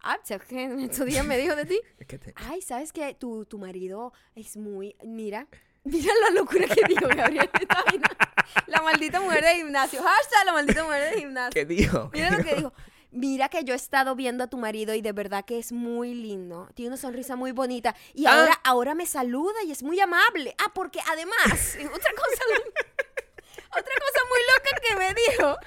[0.07, 0.63] Ah, ¿sabes qué?
[0.63, 1.79] En estos días me dijo de ti.
[1.99, 3.15] Es que te- Ay, ¿sabes qué?
[3.15, 4.95] Tu, tu marido es muy...
[5.03, 5.47] Mira,
[5.83, 7.49] mira la locura que dijo Gabriel.
[8.67, 10.01] La maldita mujer de gimnasio.
[10.03, 11.51] Hashtag la maldita mujer de gimnasio.
[11.53, 12.09] ¿Qué dijo?
[12.13, 12.73] Mira lo que dijo.
[13.11, 16.13] Mira que yo he estado viendo a tu marido y de verdad que es muy
[16.13, 16.69] lindo.
[16.75, 17.95] Tiene una sonrisa muy bonita.
[18.13, 18.39] Y Ah.
[18.39, 20.53] ahora, ahora me saluda y es muy amable.
[20.59, 21.35] Ah, porque además,
[21.93, 22.43] otra cosa,
[23.69, 25.57] otra cosa muy loca que me dijo.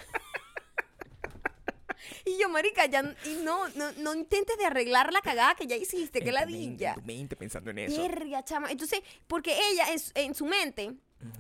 [2.24, 5.76] Y yo, marica, ya y no, no, no intentes de arreglar la cagada que ya
[5.76, 6.88] hiciste, que mente, ladilla.
[6.90, 8.00] en tu mente pensando en eso.
[8.02, 8.70] Verga, chama.
[8.70, 10.92] Entonces, porque ella en, su- en su mente,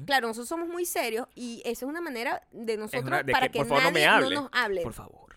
[0.06, 3.46] claro, nosotros somos muy serios y esa es una manera de nosotros una- de para
[3.48, 4.34] que, que, por favor, no me nadie hable.
[4.34, 4.82] nos hable.
[4.82, 5.27] Por favor.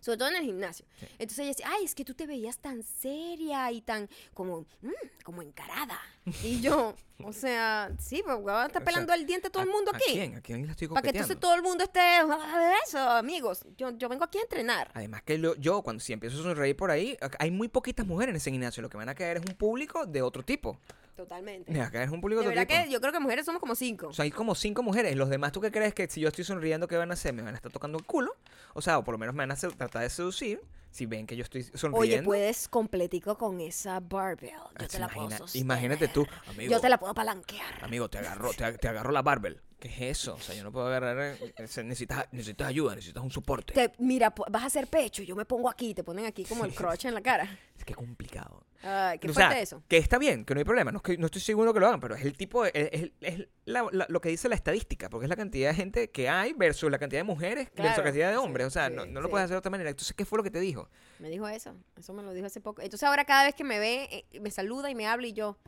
[0.00, 0.86] Sobre todo en el gimnasio.
[0.98, 1.06] Sí.
[1.18, 4.90] Entonces ella decía, ay, es que tú te veías tan seria y tan como, mm,
[5.24, 5.98] como encarada.
[6.44, 6.94] Y yo,
[7.24, 9.72] o sea, sí, pues a estar O sea, pelando el diente a todo el ¿A-
[9.72, 10.12] mundo ¿A aquí.
[10.12, 10.36] quién?
[10.36, 13.64] ¿A quién le estoy Para que entonces todo el mundo esté, "Ah, eso, amigos.
[13.76, 14.90] Yo, yo vengo aquí a entrenar.
[14.94, 18.30] Además que lo- yo, cuando si empiezo a sonreír por ahí, hay muy poquitas mujeres
[18.32, 18.82] en ese gimnasio.
[18.82, 20.78] Lo que van a caer es un público de otro tipo.
[21.20, 21.70] Totalmente.
[21.70, 23.60] Me va a caer es un público De verdad que yo creo que mujeres somos
[23.60, 24.08] como cinco.
[24.08, 25.14] O sea, hay como cinco mujeres.
[25.16, 27.34] Los demás, ¿tú qué crees que si yo estoy sonriendo, qué van a hacer?
[27.34, 28.34] Me van a estar tocando el culo.
[28.72, 30.62] O sea, o por lo menos me van a tratar de seducir.
[30.90, 31.98] Si ven que yo estoy sonriendo.
[31.98, 34.50] Oye, puedes completico con esa barbell.
[34.80, 35.64] Yo te la puedo imagina- sostener.
[35.64, 36.72] Imagínate tú, amigo.
[36.72, 37.84] Yo te la puedo palanquear.
[37.84, 39.60] Amigo, te agarró, te, te agarró la barbell.
[39.78, 40.34] ¿Qué es eso?
[40.34, 41.36] O sea, yo no puedo agarrar.
[41.40, 41.54] eh,
[41.84, 43.72] Necesitas, necesitas ayuda, necesitas un soporte.
[43.72, 45.22] Te- mira, vas a hacer pecho.
[45.22, 45.94] Yo me pongo aquí.
[45.94, 47.58] Te ponen aquí como el crotch en la cara.
[47.78, 48.64] Es que complicado.
[48.80, 49.82] Qué o sea, eso.
[49.88, 50.90] que está bien, que no hay problema.
[50.90, 52.88] No, es que- no estoy seguro que lo hagan, pero es el tipo, de- es,
[52.92, 56.10] es- es la- la- lo que dice la estadística, porque es la cantidad de gente
[56.10, 58.66] que hay versus la cantidad de mujeres versus la cantidad de sí, hombres.
[58.66, 59.30] O sea, sí, no, no lo sí.
[59.30, 59.90] puedes hacer de otra manera.
[59.90, 60.88] Entonces, ¿qué fue lo que te dijo?
[61.18, 61.74] Me dijo eso.
[61.98, 62.80] Eso me lo dijo hace poco.
[62.80, 65.58] Entonces ahora cada vez que me ve, eh, me saluda y me habla y yo...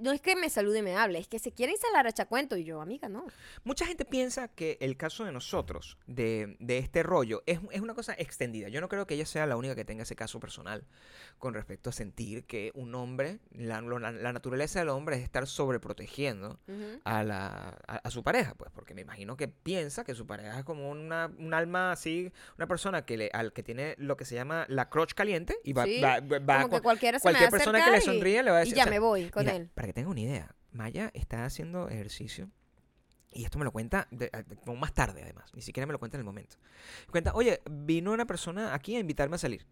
[0.00, 2.56] No es que me salude y me hable, es que se quiere instalar a chacuento
[2.56, 3.24] y yo, amiga, no.
[3.64, 7.94] Mucha gente piensa que el caso de nosotros, de, de este rollo, es, es una
[7.94, 8.68] cosa extendida.
[8.68, 10.84] Yo no creo que ella sea la única que tenga ese caso personal
[11.38, 15.46] con respecto a sentir que un hombre, la, la- la naturaleza del hombre es estar
[15.46, 16.58] sobreprotegiendo
[17.04, 20.58] a, la, a, a su pareja, pues, porque me imagino que piensa que su pareja
[20.58, 24.24] es como una, un alma así, una persona que le, al que tiene lo que
[24.24, 27.22] se llama la crotch caliente y va, Sí, va, va- va Como que cualquiera se
[27.22, 28.90] cualquier me persona que le y- sonríe le va a decir, Y ya o sea,
[28.92, 29.69] me voy con Mira, él.
[29.74, 32.50] Para que tenga una idea, Maya está haciendo ejercicio.
[33.32, 34.30] Y esto me lo cuenta de-
[34.76, 35.54] más tarde, además.
[35.54, 36.56] Ni siquiera me lo cuenta en el momento.
[37.10, 39.66] Cuenta, oye, vino una persona aquí a invitarme a salir.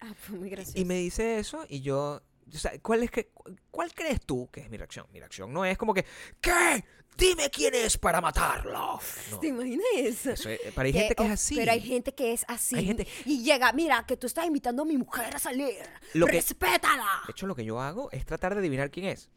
[0.00, 0.78] Ah, fue muy gracioso.
[0.78, 2.22] Y me dice eso y yo...
[2.54, 3.30] O sea, ¿cuál, es que,
[3.70, 5.06] ¿Cuál crees tú que es mi reacción?
[5.12, 6.04] Mi reacción no es como que...
[6.40, 6.84] ¿Qué?
[7.16, 9.00] Dime quién es para matarlo.
[9.30, 10.30] No, ¿Te imaginas eso?
[10.32, 11.56] eso es- para hay Que- gente que es oh, así.
[11.56, 12.76] Pero hay gente que es así.
[12.76, 15.74] Hay gente- Y llega, mira, que tú estás invitando a mi mujer a salir.
[16.14, 17.22] Lo que- ¡Respétala!
[17.26, 19.28] De hecho, lo que yo hago es tratar de adivinar quién es.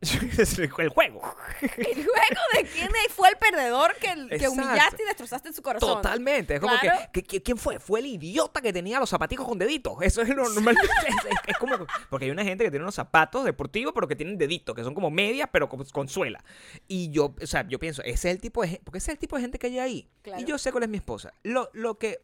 [0.78, 1.22] El juego.
[1.60, 5.88] El juego de quién fue el perdedor que, que humillaste y destrozaste en su corazón.
[6.02, 6.54] Totalmente.
[6.54, 7.00] Es como Claro.
[7.12, 7.78] que, ¿quién fue?
[7.80, 9.94] Fue el idiota que tenía los zapaticos con deditos.
[10.02, 10.82] Eso es lo normalmente.
[11.08, 11.76] es, es- es como.
[12.10, 14.94] Porque hay una gente que tiene unos zapatos deportivos, pero que tienen deditos, que son
[14.94, 16.44] como medias, pero con, con suela.
[16.86, 18.84] Y yo, o sea, yo pienso, ese es el tipo de gente.
[18.84, 20.08] Porque ese es el tipo de gente que hay ahí.
[20.22, 20.42] Claro.
[20.42, 21.32] Y yo sé cuál es mi esposa.
[21.42, 22.20] Lo, lo que.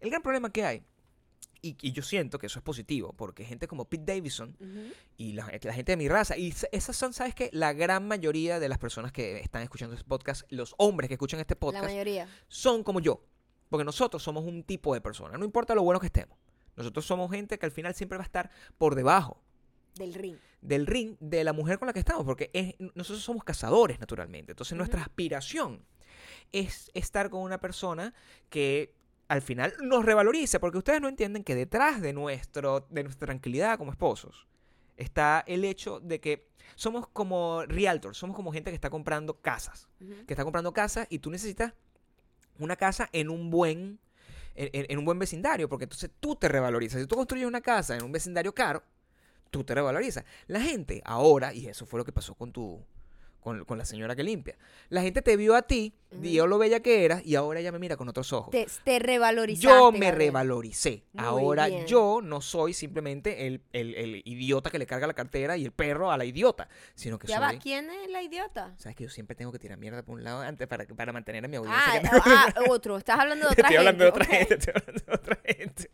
[0.00, 0.82] El gran problema que hay.
[1.68, 4.56] Y, y yo siento que eso es positivo, porque gente como Pete Davidson
[5.16, 6.36] y la, la gente de mi raza.
[6.36, 7.50] Y esas son, ¿sabes qué?
[7.52, 11.40] La gran mayoría de las personas que están escuchando este podcast, los hombres que escuchan
[11.40, 12.28] este La podcast, mayoría.
[12.48, 13.22] son como yo.
[13.68, 15.36] Porque nosotros somos un tipo de persona.
[15.36, 16.38] No importa lo buenos que estemos.
[16.76, 19.42] Nosotros somos gente que al final siempre va a estar por debajo
[19.96, 20.36] Del ring.
[20.62, 22.24] del ring de la mujer con la que estamos.
[22.24, 24.52] Porque es- nosotros somos cazadores, naturalmente.
[24.52, 25.84] Entonces nuestra aspiración
[26.52, 28.14] es estar con una persona
[28.48, 28.94] que
[29.28, 30.58] al final nos revalorice.
[30.60, 34.46] Porque ustedes no entienden que detrás de, nuestro, de nuestra tranquilidad como esposos
[34.96, 38.18] está el hecho de que somos como realtors.
[38.18, 39.88] Somos como gente que está comprando casas
[40.26, 41.72] que está comprando casa y tú necesitas
[42.58, 43.98] una casa en un buen
[44.54, 47.00] en, en- en un buen vecindario, porque entonces tú te revalorizas.
[47.00, 48.82] Si tú construyes una casa en un vecindario caro,
[49.50, 50.24] tú te revalorizas.
[50.48, 52.84] La gente ahora, y eso fue lo que pasó con tu
[53.48, 54.56] con, con la señora que limpia.
[54.90, 56.20] La gente te vio a ti, Ujú.
[56.22, 58.50] vio lo bella que eras y ahora ella me mira con otros ojos.
[58.50, 59.66] Te, te revalorizaste.
[59.66, 60.16] Yo me Gabriel.
[60.16, 61.04] revaloricé.
[61.12, 61.86] Muy Ahora bien.
[61.86, 65.72] yo no soy simplemente el, el- el idiota que le carga la cartera y el
[65.72, 67.56] perro a la idiota, sino que Ya soy...
[67.56, 68.74] va, ¿quién es la idiota?
[68.78, 71.44] Sabes que yo siempre tengo que tirar mierda por un lado antes para, para mantener
[71.44, 71.84] a mi audiencia.
[71.94, 72.96] Ah, que- ah, otro.
[72.98, 74.22] Estás hablando de otra estoy hablando de gente.
[74.22, 74.38] otra ok.
[74.38, 75.90] gente, estoy hablando de otra gente.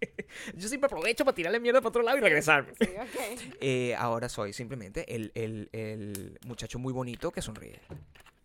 [0.56, 2.72] Yo siempre aprovecho para tirarle mierda para otro lado y regresarme.
[2.78, 3.54] Sí, ok.
[3.60, 7.80] Eh, ahora soy simplemente el, el- el muchacho muy bonito que sonríe.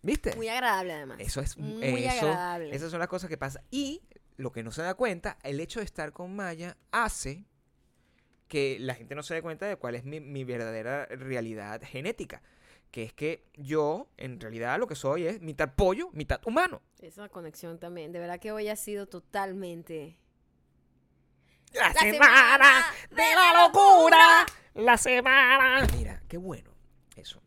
[0.02, 0.34] ¿Viste?
[0.36, 1.18] Muy agradable, además.
[1.20, 2.74] Eso es Muy eso, agradable.
[2.74, 3.62] Esas son las cosas que pasan.
[3.70, 4.02] Y
[4.36, 7.44] lo que no se da cuenta, el hecho de estar con Maya hace
[8.48, 12.42] que la gente no se dé cuenta de cuál es mi, mi verdadera realidad genética.
[12.90, 16.82] Que es que yo, en realidad, lo que soy es mitad pollo, mitad humano.
[17.00, 18.10] Esa conexión también.
[18.10, 20.18] De verdad que hoy ha sido totalmente.
[21.72, 24.46] La, semana de la locura.
[24.74, 25.86] La semana.
[25.96, 26.72] Mira, qué bueno
[27.14, 27.40] eso.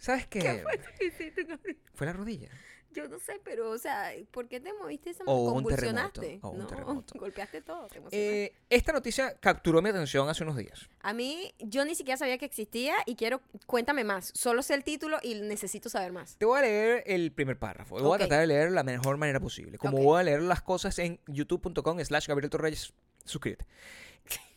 [0.00, 0.40] ¿Sabes qué?
[0.40, 1.46] ¿Qué fue lo que hiciste?
[1.94, 2.48] Fue la rodilla.
[2.92, 6.20] Yo no sé, pero, o sea, ¿por qué te moviste esa O un convulsionaste?
[6.20, 7.14] terremoto, o un no, terremoto.
[7.20, 8.44] golpeaste todo, te emocionaste.
[8.46, 10.88] Eh, esta noticia capturó mi atención hace unos días.
[11.02, 14.32] A mí, yo ni siquiera sabía que existía y quiero, cuéntame más.
[14.34, 16.34] Solo sé el título y necesito saber más.
[16.36, 17.94] Te voy a leer el primer párrafo.
[17.94, 18.14] Voy Ok.
[18.14, 19.78] a tratar de leer la mejor manera posible.
[19.78, 20.02] Como Ok.
[20.02, 22.92] voy a leer las cosas en youtube.com slash Gabriel Torreyes,
[23.24, 23.66] suscríbete.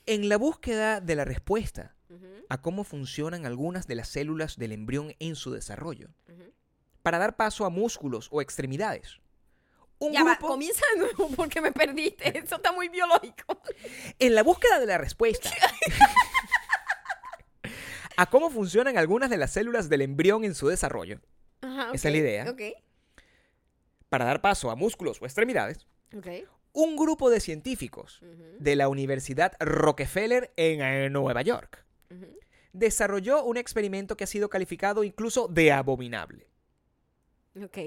[0.07, 1.95] En la búsqueda de la respuesta
[2.49, 6.09] A cómo funcionan algunas de las células del embrión en su desarrollo,
[7.01, 9.19] para dar paso a músculos o extremidades.
[9.99, 12.37] Un Ya va, grupo, comienza de nuevo porque me perdiste.
[12.37, 13.61] Eso está muy biológico.
[14.19, 15.49] en la búsqueda de la respuesta
[18.17, 21.19] a cómo funcionan algunas de las células del embrión en su desarrollo,
[21.61, 22.55] Ajá, Esa es la idea.
[24.09, 25.87] Para dar paso a músculos o extremidades,
[26.73, 28.21] un grupo de científicos
[28.59, 31.82] de la Universidad Rockefeller en eh, Nueva York
[32.73, 36.47] desarrolló un experimento que ha sido calificado incluso de abominable.
[37.63, 37.77] Ok.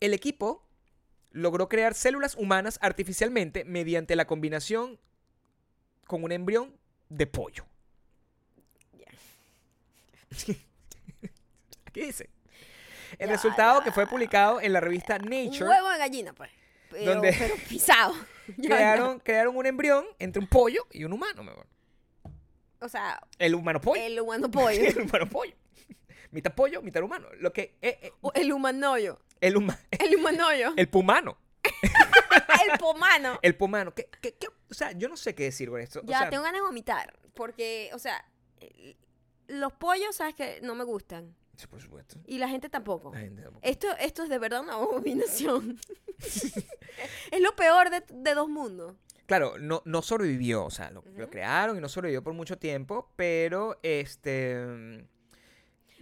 [0.00, 0.66] El equipo
[1.32, 4.98] logró crear células humanas artificialmente mediante la combinación
[6.06, 6.76] con un embrión
[7.08, 7.66] de pollo.
[10.30, 10.56] Aquí
[11.94, 12.30] dice.
[13.18, 16.50] El Ya, resultado que fue publicado en la revista Un Nature huevo de gallina, pues.
[16.90, 18.14] Pero, pero pisado.
[18.56, 21.42] Crearon, crearon un embrión entre un pollo y un humano.
[21.44, 21.66] mi amor.
[22.80, 24.00] O sea, El humano pollo.
[24.02, 24.80] el humano pollo.
[24.82, 25.54] El humano pollo.
[26.30, 27.26] Mitad pollo, mitad humano.
[27.38, 29.18] Lo que eh, eh, O el humanoyo.
[29.40, 30.72] el, huma- El humanoyo.
[30.76, 31.38] el pumano.
[32.72, 33.38] El pomano.
[33.42, 33.94] El pumano.
[33.94, 36.00] ¿Qué, qué- qué- O sea, yo no sé qué decir con esto.
[36.00, 37.18] O Ya, sea, tengo ganas de vomitar.
[37.34, 38.24] Porque, o sea,
[39.48, 41.34] los pollos, sabes que no me gustan.
[41.56, 42.18] sí, por supuesto.
[42.26, 43.12] Y la gente tampoco.
[43.14, 43.66] La gente tampoco.
[43.66, 45.78] Esto, esto es de verdad una abominación.
[47.30, 48.94] es lo peor de, de dos mundos.
[49.30, 50.64] Claro, no, no sobrevivió.
[50.64, 53.12] O sea, lo, crearon y no sobrevivió por mucho tiempo.
[53.14, 55.06] Pero, este.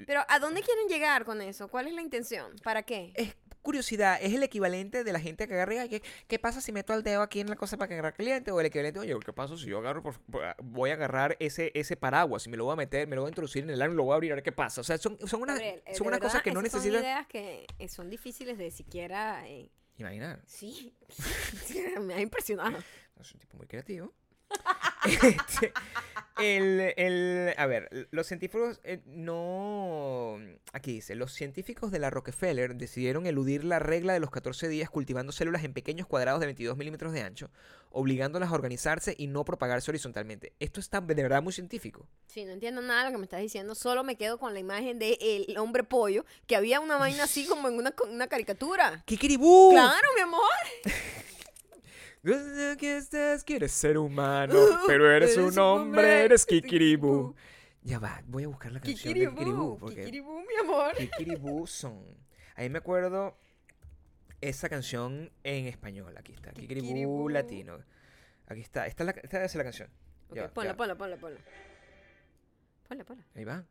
[0.06, 1.68] Pero ¿a dónde quieren llegar con eso?
[1.68, 2.56] ¿Cuál es la intención?
[2.64, 3.12] ¿Para qué?
[3.14, 6.62] Es curiosidad, es el equivalente de la gente que agarra y "Ay, ¿qué, qué pasa
[6.62, 8.50] si meto el dedo aquí en la cosa para que agarre cliente?
[8.50, 11.70] O el equivalente, oye, ¿qué pasa si yo agarro, por- por- voy a agarrar ese,
[11.74, 13.82] ese paraguas y me lo voy a meter, me lo voy a introducir en el
[13.82, 14.80] ano y lo voy a abrir a ver qué pasa?
[14.80, 16.92] O sea, son, son unas, Gabriel, eh, son unas cosas que no necesitan...
[16.94, 19.46] Son ideas que eh, son difíciles de siquiera...
[19.48, 19.68] eh,
[19.98, 20.94] Imaginar, Sí,
[21.66, 22.78] sí, me ha impresionado.
[23.22, 24.12] Es un tipo muy creativo.
[25.04, 25.72] Este,
[26.38, 30.38] el, el- a ver, los científicos eh, no...
[30.72, 34.90] Aquí dice, los científicos de la Rockefeller decidieron eludir la regla de los 14 días
[34.90, 37.48] cultivando células en pequeños cuadrados de 22 milímetros de ancho,
[37.90, 40.52] obligándolas a organizarse y no propagarse horizontalmente.
[40.58, 42.06] Esto está de verdad muy científico.
[42.26, 43.74] Sí, no entiendo nada de lo que me estás diciendo.
[43.74, 47.46] Solo me quedo con la imagen de el hombre pollo, que había una vaina así
[47.46, 49.02] como en una, una caricatura.
[49.06, 49.70] ¡Kikiribú!
[49.70, 50.42] Claro, mi amor.
[52.22, 54.54] Desde que estás, quieres ser humano,
[54.86, 57.34] pero eres Eres un hombre, hombre, eres Kikiribú.
[57.34, 57.36] Kikiribú.
[57.82, 59.78] Ya va, voy a buscar la canción de Kikiribú, Kikiribú.
[59.78, 60.94] Porque Kikiribú, mi amor.
[60.96, 62.02] Kikiribú son.
[62.56, 63.38] Ahí me acuerdo
[64.40, 66.16] esa canción en español.
[66.16, 66.50] Aquí está.
[66.50, 67.28] Kikiribú Kikiribú.
[67.28, 67.78] latino.
[68.46, 68.86] Aquí está.
[68.86, 69.88] Esta es la, esta es la canción.
[70.28, 70.96] Ok, Ya va, ponla, ponla.
[70.96, 71.38] Ponla, ponla.
[73.34, 73.64] Ahí va.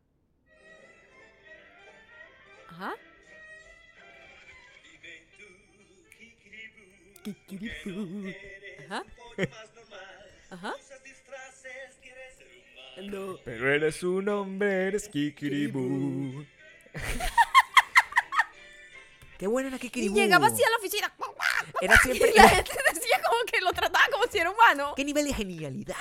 [2.68, 2.94] Ajá.
[8.88, 9.04] Ajá.
[10.50, 10.74] Ajá.
[13.02, 13.36] No.
[13.44, 16.44] Pero eres un hombre, eres Kikiribú.
[19.38, 20.16] Qué buena era Y Kikiribú.
[20.16, 21.14] llegaba así a la oficina.
[21.80, 22.30] Era siempre.
[22.34, 24.94] Y la gente decía como que lo trataba como si era humano.
[24.96, 25.96] ¿Qué nivel de genialidad?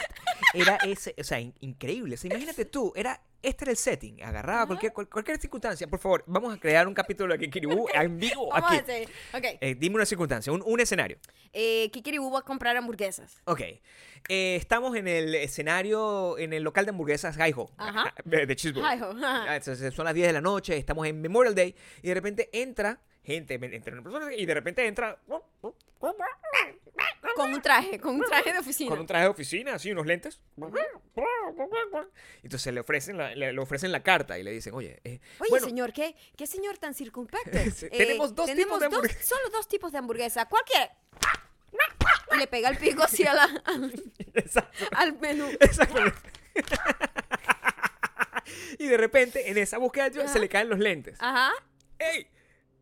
[0.54, 2.16] Era ese, o sea, in- increíble.
[2.16, 4.22] O sea, imagínate tú, era, este era el setting.
[4.24, 5.88] Agarraba cualquier, cual- cualquier circunstancia.
[5.88, 9.06] Por favor, vamos a crear un capítulo de Kikiribú en vivo Vamos aquí.
[9.34, 9.40] a.
[9.62, 11.18] Eh, dime una circunstancia, un, un escenario.
[11.54, 13.42] Eh, Kikiribú va a comprar hamburguesas.
[13.46, 13.62] Ok.
[14.30, 17.70] Eh, estamos en el escenario, en el local de hamburguesas Hi-Ho.
[17.78, 18.14] Ajá.
[18.26, 19.00] De, de Cheeseburger.
[19.04, 23.00] Ah, son las 10 de la noche, estamos en Memorial Day y de repente entra
[23.28, 25.20] gente, entra una persona y de repente entra
[27.36, 28.90] Con un traje, con un traje de oficina.
[28.90, 30.40] con un traje de oficina, así, unos lentes.
[32.42, 35.50] Entonces le ofrecen la, le, le ofrecen la carta y le dicen, oye, eh, Oye,
[35.50, 37.52] bueno, señor, ¿qué, ¿qué señor tan circunspecto?
[37.76, 39.24] Sí, tenemos dos tipos de dos- hamburguesa.
[39.24, 40.46] Solo dos tipos de hamburguesa.
[40.48, 40.90] ¿Cuál quiere?
[42.34, 43.92] Y le pega el pico así a la, al,
[44.96, 45.48] al menú.
[45.60, 46.18] exactamente.
[48.80, 51.18] y de repente, en esa búsqueda, se le caen los lentes.
[51.22, 51.52] Ajá.
[52.00, 52.28] ¡Ey!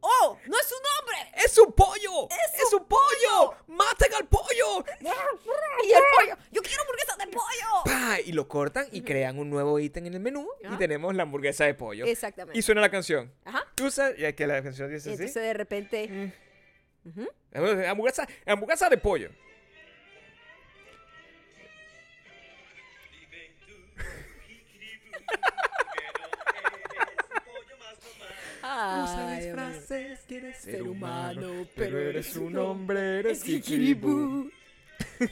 [0.08, 0.38] ¡Oh!
[0.46, 1.32] ¡No es un hombre!
[1.44, 2.30] ¡Es un pollo!
[2.30, 3.56] ¡Es, un pollo!
[3.68, 4.86] ¡Maten al pollo!
[5.02, 6.38] Y el pollo.
[6.52, 7.84] ¡Yo quiero hamburguesa de pollo!
[7.86, 8.20] ¡Pah!
[8.24, 11.66] Y lo cortan y crean un nuevo ítem en el menú y tenemos la hamburguesa
[11.66, 12.06] de pollo.
[12.06, 12.58] Exactamente.
[12.58, 13.34] Y suena la canción.
[13.46, 13.66] Ajá.
[13.74, 15.24] Tú sabes, ya que la canción Y dice así.
[15.24, 16.34] entonces de repente.
[17.06, 17.28] Ujú.
[17.88, 19.30] Hamburguesa, hamburguesa de pollo.
[28.76, 29.56] Dios
[29.90, 30.18] mío.
[30.28, 34.50] quieres ser humano, pero eres un hombre, eres kikiribú.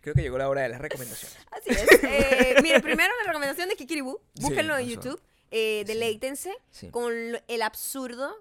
[0.00, 1.38] Creo que llegó la hora de las recomendaciones.
[1.50, 2.02] Así es.
[2.04, 4.18] Eh, mire, primero la recomendación de Kikiribú.
[4.34, 4.86] Sí, Búsquenlo en.
[4.88, 5.20] YouTube.
[5.50, 6.88] Eh, deleítense Sí.
[6.90, 7.12] con
[7.46, 8.34] el absurdo,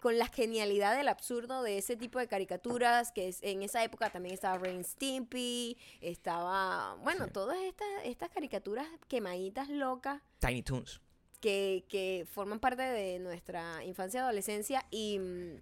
[0.00, 4.10] con la genialidad del absurdo de ese tipo de caricaturas, que es, en esa época
[4.10, 7.30] también estaba Rain Stimpy, estaba, bueno, Sí.
[7.32, 11.00] todas estas, estas caricaturas quemaditas locas Tiny Toons.
[11.44, 15.60] Que, que forman parte de nuestra infancia y adolescencia y, mm,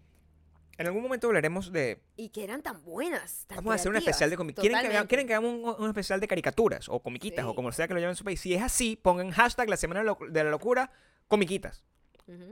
[0.78, 1.98] En algún momento hablaremos de.
[2.16, 3.46] y que eran tan buenas.
[3.48, 4.56] tan Vamos a hacer un especial de comic.
[4.60, 5.08] ¿Quieren que, haga-.
[5.08, 7.50] ¿Quieren que hagamos un, un especial de caricaturas o comiquitas Sí.
[7.50, 8.40] o como sea que lo llamen en su país?
[8.40, 10.92] Si es así, pongan hashtag la semana de la locura,
[11.26, 11.82] comiquitas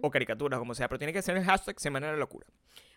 [0.03, 2.47] o caricaturas, como sea, pero tiene que ser el hashtag semana de la locura.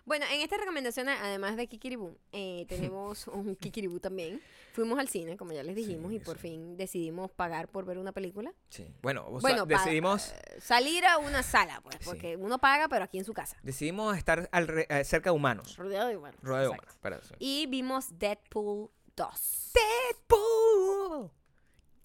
[0.05, 2.65] Bueno, en estas recomendaciones, además de Kikiribú, eh,
[2.97, 4.41] tenemos un Kikiribú también.
[4.73, 6.41] Fuimos al cine, como ya les dijimos, Sí, y por sí.
[6.41, 8.51] fin decidimos pagar por ver una película.
[8.69, 8.87] Sí.
[9.01, 12.05] Bueno, bueno, decidimos, eh, salir a una sala, pues, Sí.
[12.05, 13.55] porque uno paga, pero aquí en su casa.
[13.63, 15.77] decidimos estar eh, cerca de humanos.
[15.77, 16.39] Rodeado de humanos.
[16.41, 16.97] Rodeo de humanos.
[17.01, 17.35] para eso.
[17.39, 19.71] Y vimos Deadpool 2.
[19.73, 21.31] Deadpool.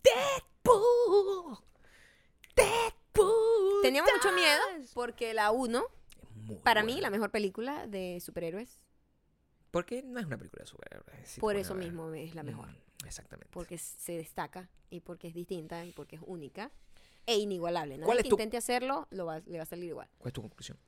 [0.04, 1.58] Deadpool.
[2.54, 3.82] Deadpool.
[3.82, 4.60] Teníamos mucho miedo
[4.94, 5.84] porque la 1,
[6.48, 7.02] Muy para mí, buena.
[7.08, 8.80] la mejor película de superhéroes.
[9.70, 11.28] Porque no es una película de superhéroes.
[11.28, 12.68] si por eso mismo es la mejor.
[12.68, 13.50] Mm, exactamente.
[13.52, 16.70] Porque se destaca y porque es distinta y porque es única
[17.26, 17.96] e inigualable.
[17.98, 20.08] Nadie ¿Cuál es que tu- intente hacerlo lo va- le va a salir igual.
[20.18, 20.78] ¿Cuál es tu conclusión?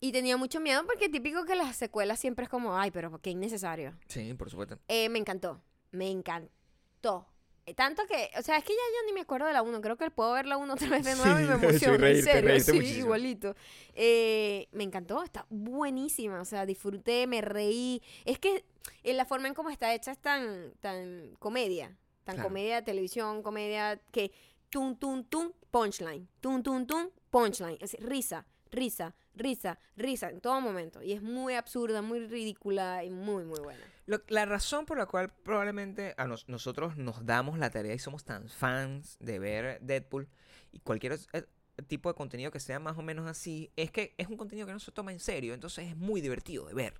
[0.00, 3.30] Y tenía mucho miedo porque típico que las secuelas siempre es como, ay, pero qué
[3.30, 3.98] innecesario.
[4.08, 4.78] Sí, por supuesto.
[4.88, 7.26] Eh, me encantó, me encantó.
[7.70, 9.80] Eh, Tanto que, o sea, es que ya yo ni me acuerdo de la 1.
[9.80, 12.08] Creo que puedo ver la 1 otra vez de nuevo y me sí, emociona.
[12.10, 13.00] en serio, reírte sí, muchísimo.
[13.06, 13.54] igualito.
[13.94, 16.40] Eh, me encantó, está buenísima.
[16.40, 18.02] O sea, disfruté, me reí.
[18.24, 18.64] Es que
[19.04, 21.96] en la forma en cómo está hecha es tan, tan comedia.
[22.24, 22.48] Tan Claro.
[22.48, 24.30] comedia de televisión, comedia que
[24.68, 26.28] tum, tum, tum, punchline.
[26.40, 27.78] Tum, tum, tum, punchline.
[27.80, 31.02] Es risa, risa, risa, risa en todo momento.
[31.02, 33.82] Y es muy absurda, muy ridícula y muy, muy buena.
[34.10, 37.98] Lo- la razón por la cual probablemente a nos- nosotros nos damos la tarea y
[37.98, 40.28] somos tan fans de ver Deadpool
[40.72, 41.44] y cualquier eh,
[41.86, 44.72] tipo de contenido que sea más o menos así, es que es un contenido que
[44.72, 46.94] no se toma en serio, entonces es muy divertido de ver.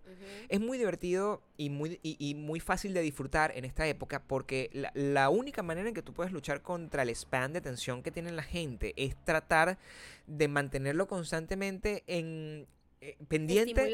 [0.49, 4.71] Es muy divertido y muy, y, y muy fácil de disfrutar en esta época porque
[4.73, 8.11] la, la única manera en que tú puedes luchar contra el span de atención que
[8.13, 9.79] tiene la gente es tratar
[10.27, 12.67] de mantenerlo constantemente en
[13.03, 13.91] eh, pendiente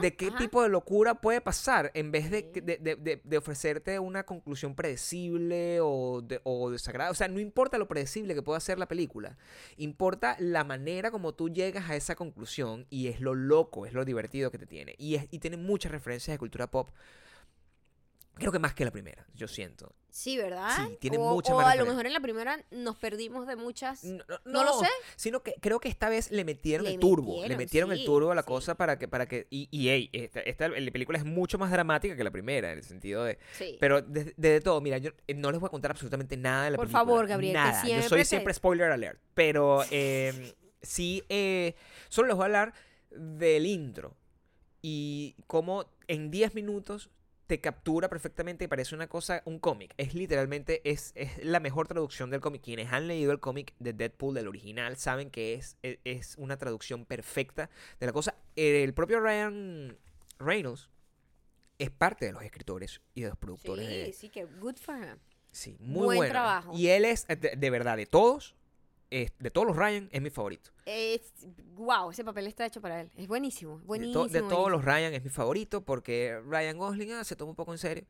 [0.00, 0.38] de qué Ajá.
[0.38, 2.60] tipo de locura puede pasar en vez de, Sí.
[2.60, 7.10] de, de- de- ofrecerte una conclusión predecible o, de, o desagradable.
[7.12, 9.36] O sea, no importa lo predecible que pueda ser la película,
[9.76, 14.04] importa la manera como tú llegas a esa conclusión y es lo loco, es lo
[14.04, 14.94] divertido que te tiene.
[14.98, 16.90] Y, es, y tiene muchas referencias de cultura pop.
[18.36, 19.94] Creo que más que la primera, yo siento.
[20.10, 20.70] Sí, ¿verdad?
[20.76, 23.56] Sí, tiene o, mucha o más a lo mejor en la primera nos perdimos de
[23.56, 24.04] muchas.
[24.04, 24.88] No, No lo sé.
[25.16, 27.44] Sino que creo que esta vez le metieron Le el turbo.
[27.46, 28.46] le metieron, el turbo a la sí.
[28.48, 29.46] cosa para que, para que.
[29.50, 32.78] Y, y ey, esta, esta la película es mucho más dramática que la primera, en
[32.78, 33.38] el sentido de.
[33.52, 33.76] Sí.
[33.80, 36.70] Pero desde de, todo, mira, yo eh, no les voy a contar absolutamente nada de
[36.72, 37.04] la Por película.
[37.04, 37.86] favor, Gabriel, que Nada.
[37.88, 39.20] Yo soy te- siempre spoiler alert.
[39.34, 41.74] Pero eh, sí, eh,
[42.08, 42.74] solo les voy a hablar
[43.10, 44.16] del intro.
[44.82, 47.10] Y cómo en 10 minutos
[47.46, 49.94] te captura perfectamente y parece una cosa, un cómic.
[49.96, 52.62] Es literalmente, es, es la mejor traducción del cómic.
[52.62, 56.56] Quienes han leído el cómic de Deadpool, del original, saben que es, es, es una
[56.56, 57.70] traducción perfecta
[58.00, 58.36] de la cosa.
[58.56, 59.98] El propio Ryan
[60.38, 60.88] Reynolds
[61.78, 64.96] es parte de los escritores y de los productores de, sí, sí, que good for
[64.96, 65.18] him.
[65.52, 66.32] Sí, muy Buen bueno.
[66.32, 66.72] trabajo.
[66.74, 68.54] Y él es, de, de verdad, de todos,
[69.10, 70.70] de todos los Ryan, es mi favorito.
[70.86, 71.20] Es,
[71.74, 73.10] wow, ese papel está hecho para él.
[73.16, 74.24] Es buenísimo, De, buenísimo.
[74.24, 74.68] to- de todos buenísimo.
[74.70, 78.04] los Ryan es mi favorito porque Ryan Gosling ah, se toma un poco en serio.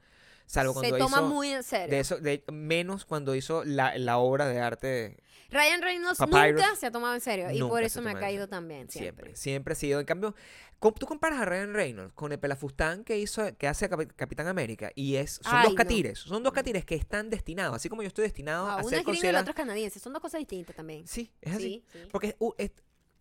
[0.46, 1.26] Salvo Se cuando toma hizo...
[1.28, 1.88] muy en serio.
[1.94, 5.16] de eso, de, menos cuando hizo la, la obra de arte
[5.54, 6.60] Ryan Reynolds Papyrus.
[6.62, 7.50] nunca se ha tomado en serio.
[7.50, 9.24] Y por eso me ha caído también, siempre.
[9.26, 9.36] siempre.
[9.36, 10.00] Siempre ha sido.
[10.00, 10.34] En cambio,
[10.80, 15.16] tú comparas a Ryan Reynolds con el pelafustán que hizo, que hace Capitán América y
[15.16, 15.76] es, son Ay, dos no.
[15.76, 16.18] catires.
[16.18, 18.98] Son dos catires que están destinados, así como yo estoy destinado Ah, a uno ser
[18.98, 19.42] es gringo y el considerado.
[19.42, 19.98] otro es canadiense.
[20.00, 21.06] Son dos cosas distintas también.
[21.06, 21.84] Sí, es así.
[21.90, 22.08] Sí, sí.
[22.12, 22.72] Porque uh, es-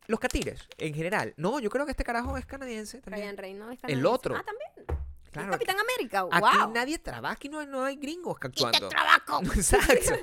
[0.08, 1.34] los catires, en general.
[1.38, 3.24] No, yo creo que este carajo es canadiense también.
[3.24, 4.08] Ryan Reynolds es El canadiense.
[4.10, 4.36] otro.
[4.36, 5.03] Ah, también.
[5.34, 6.26] Claro, Capitán América.
[6.32, 6.72] Aquí wow.
[6.74, 8.88] nadie trabaja, aquí no, no hay gringos ¡Quita actuando.
[8.88, 9.42] el trabajo!
[9.56, 10.14] Exacto.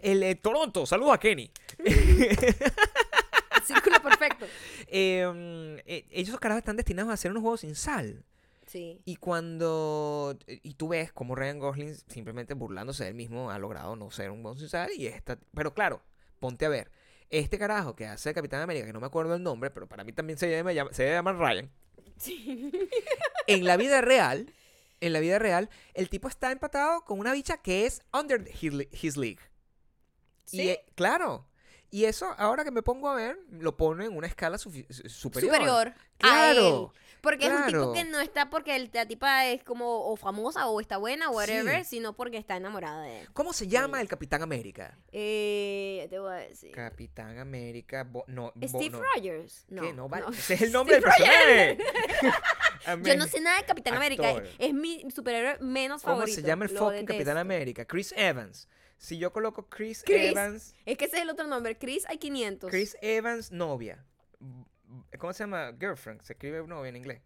[0.00, 1.50] El eh, Toronto, saludo a Kenny.
[3.64, 4.46] Círculo perfecto.
[4.96, 8.24] Eh, eh, ellos carajos están destinados a hacer unos juegos sin sal.
[8.66, 9.00] Sí.
[9.04, 10.38] Y cuando.
[10.46, 14.30] Y tú ves como Ryan Gosling, simplemente burlándose de él mismo, ha logrado no ser
[14.30, 14.90] un buen sin sal.
[14.96, 15.38] Y esta.
[15.54, 16.00] Pero claro,
[16.38, 16.92] ponte a ver.
[17.30, 20.12] Este carajo que hace Capitán América, que no me acuerdo el nombre, pero para mí
[20.12, 21.70] también se debe, llam- se debe llamar Ryan.
[22.16, 22.70] Sí.
[23.46, 24.52] En la vida real,
[25.00, 28.72] en la vida real, el tipo está empatado con una bicha que es under his,
[28.72, 29.40] le- his league.
[30.44, 30.62] ¿Sí?
[30.62, 31.46] Y, eh, claro.
[31.90, 34.92] Y eso, ahora que me pongo a ver, lo pone en una escala superior.
[35.10, 35.88] Superior.
[35.88, 37.00] a Claro, él.
[37.24, 40.68] Porque es un tipo que no está porque el- la tipa es como o famosa
[40.68, 41.96] o está buena o whatever, Sí.
[41.96, 43.28] sino porque está enamorada de él.
[43.32, 44.96] ¿Cómo se llama el Capitán América?
[45.10, 46.70] Eh, te voy a decir.
[46.70, 48.04] Capitán América.
[48.04, 49.02] Bo- no, Bo- Steve no.
[49.02, 49.64] Rogers.
[49.68, 49.82] No.
[49.82, 49.92] ¿Qué?
[49.92, 50.26] No, vale.
[50.26, 50.30] no.
[50.32, 51.78] Ese es el nombre del Steve personaje.
[53.10, 54.28] Yo no sé nada de Capitán América.
[54.28, 54.46] Actor.
[54.46, 56.36] Es, es mi superhéroe menos ¿Cómo favorito.
[56.40, 57.38] se llama el fucking Capitán.
[57.38, 57.84] América?
[57.86, 58.68] Chris Evans.
[58.98, 60.30] Si yo coloco Chris, Chris.
[60.30, 61.76] Evans, Es que ese es el otro nombre.
[61.76, 62.70] Chris hay 500.
[62.70, 64.04] Chris Evans, novia.
[65.18, 65.72] ¿Cómo se llama?
[65.78, 66.22] Girlfriend.
[66.22, 67.20] Se escribe novia en inglés.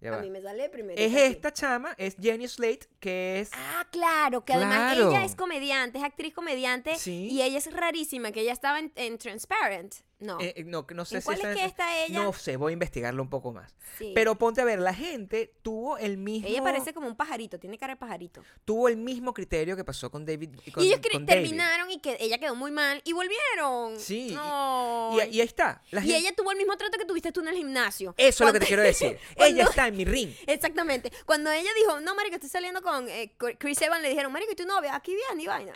[0.00, 0.22] Ya A va.
[0.22, 1.00] mí me sale primero.
[1.00, 3.50] Es esta chama, es Jenny Slate, que es.
[3.54, 5.10] Ah, claro, que además Claro.
[5.10, 7.28] ella es comediante, es actriz comediante Sí.
[7.30, 9.94] y ella es rarísima, que ella estaba en, en Transparent.
[10.22, 10.40] No.
[10.40, 12.22] eh, eh, no, no sé ¿En si cuál está es que está ella?
[12.22, 13.74] No sé, voy a investigarlo un poco más.
[13.98, 14.12] Sí.
[14.14, 16.48] Pero ponte a ver, la gente tuvo el mismo.
[16.48, 18.42] ella parece como un pajarito, tiene cara de pajarito.
[18.64, 20.50] Tuvo el mismo criterio que pasó con David.
[20.72, 21.26] Con, y ellos David.
[21.26, 23.98] terminaron y que ella quedó muy mal y volvieron.
[23.98, 25.10] Sí, y- No.
[25.14, 25.82] Y, y ahí está.
[25.90, 28.14] la Y gente- ella tuvo el mismo trato que tuviste tú en el gimnasio.
[28.16, 29.18] Eso es lo que te quiero decir.
[29.36, 30.30] cuando- Ella está en mi ring.
[30.46, 31.12] Exactamente.
[31.26, 34.56] Cuando ella dijo, no, marica, estoy saliendo con eh, Chris Evans, le dijeron, marica, ¿y
[34.56, 34.94] tu novia?
[34.94, 35.72] Aquí viene y vaina.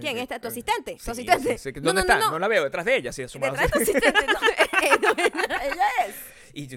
[0.00, 0.40] ¿Quién Eh, es esta?
[0.40, 0.96] ¿Tu eh, asistente?
[1.04, 1.58] ¿Tu asistente?
[1.58, 2.18] sí, sí, que- No, ¿Dónde no, está?
[2.18, 2.38] no, no.
[2.38, 3.12] la veo, detrás de ella.
[3.12, 3.38] Sí, es su
[3.92, 4.28] Detrás
[6.62, 6.68] Y.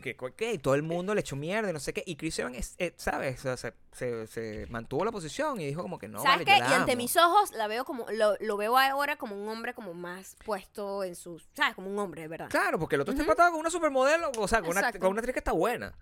[0.53, 2.03] Y todo el mundo le echó mierda y no sé qué.
[2.05, 3.39] Y Chris Evans, es- eh, ¿sabes?
[3.39, 6.61] O sea, se, se- se mantuvo la posición y dijo como que no, ¿Sabes vale,
[6.61, 6.69] qué?
[6.69, 9.93] Y ante mis ojos la veo como, lo, lo veo ahora como un hombre como
[9.93, 11.75] más puesto en sus, ¿sabes?
[11.75, 12.49] Como un hombre, verdad.
[12.49, 15.19] Claro, porque el otro está empatado con una supermodelo, o sea, con una, con una
[15.19, 15.93] actriz que está buena.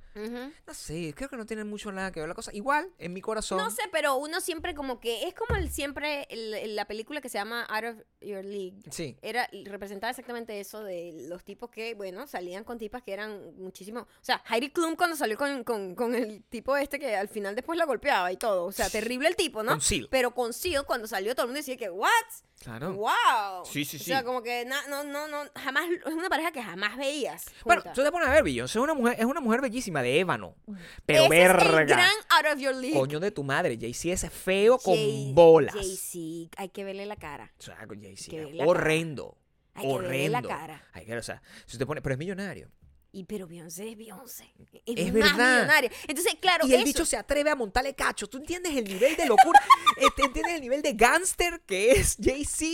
[0.67, 2.53] No sé, creo que no tiene mucho nada que ver la cosa.
[2.53, 3.57] Igual, en mi corazón.
[3.57, 7.29] No sé, pero uno siempre como que, es como el siempre, el- la película que
[7.29, 8.75] se llama Out of Your League.
[8.91, 9.17] Sí.
[9.21, 14.01] Era, representaba exactamente eso de los tipos que, bueno, salían con tipas que eran muchísimo.
[14.01, 17.55] O sea, Heidi Klum cuando salió con, con, con el tipo este que al final
[17.55, 18.65] después la golpeaba y todo.
[18.65, 19.71] O sea, terrible el tipo, ¿no?
[19.71, 20.07] Con Seal.
[20.11, 22.09] Pero con Seal, cuando salió, todo el mundo decía que, ¿what?
[22.61, 22.93] Claro.
[22.93, 23.63] ¡Wow!
[23.65, 24.25] Sí, sí, O sea, sí.
[24.25, 27.45] como que na- no, no, no, jamás, es una pareja que jamás veías.
[27.63, 30.19] Bueno, tú te pones a ver, Beyoncé es una mujer, es una mujer bellísima de
[30.19, 30.55] ébano.
[31.05, 31.79] Pero Ese es verga.
[31.81, 32.99] el gran Out of Your League.
[32.99, 34.97] Coño de tu madre, Jay-Z es feo con
[35.33, 35.73] bolas.
[35.73, 37.53] Jay-Z, hay que verle la cara.
[37.57, 39.37] O sea, con Jay-Z horrendo.
[39.75, 40.09] Hay que horrendo.
[40.09, 40.83] verle la cara.
[40.91, 42.69] Hay que, o sea, si te pone, pero es millonario.
[43.11, 44.45] Y pero Beyoncé es Beyoncé.
[44.85, 45.55] Es, Es más verdad.
[45.55, 45.91] millonaria.
[46.07, 48.27] Entonces, claro, y el eso- bicho se atreve a montarle cacho.
[48.27, 49.59] ¿Tú entiendes el nivel de locura?
[49.99, 52.65] Este, ¿Entiendes el nivel de gánster que es Jay-Z?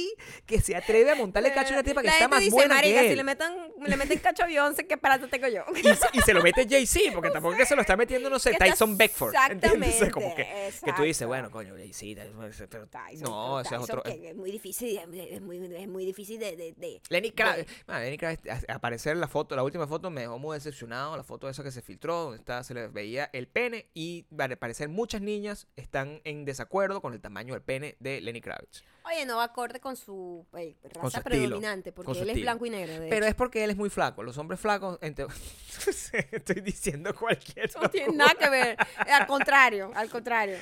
[0.45, 2.51] Que se atreve a montarle cacho a una tipa que la está gente más dice,
[2.55, 3.17] buena marica, que si él.
[3.17, 5.63] le, metan, le meten cacho a Beyoncé, ¿qué parato tengo yo?
[5.75, 8.29] Y se, y se lo mete Jay-Z, porque tampoco es que se lo está metiendo,
[8.29, 9.33] no sé, Tyson Beckford.
[9.49, 9.95] ¿Entiendes?
[9.95, 12.21] O sea, como que, exactamente, que tú dices, bueno, coño, Jay-Z.
[12.69, 14.03] pero- Tyson, no, ese es otro.
[14.03, 16.55] que es muy difícil, es muy, es muy difícil de...
[16.55, 20.11] de, de- Lenny Kravitz, de- bueno, Lenny Kravitz, aparecer en la foto, la última foto
[20.11, 23.29] me dejó muy decepcionado, la foto esa que se filtró, donde está, se le veía
[23.33, 27.95] el pene y al parecer muchas niñas están en desacuerdo con el tamaño del pene
[27.99, 28.83] de Lenny Kravitz.
[29.07, 32.41] Oye, no va acorde con su eh, raza Con su estilo, predominante, porque él es
[32.41, 32.93] blanco y negro.
[32.93, 33.29] de Pero hecho.
[33.29, 34.97] es porque él es muy flaco, los hombres flacos,
[36.31, 38.77] estoy diciendo cualquier No tiene nada que ver.
[38.97, 40.57] Al contrario, al contrario.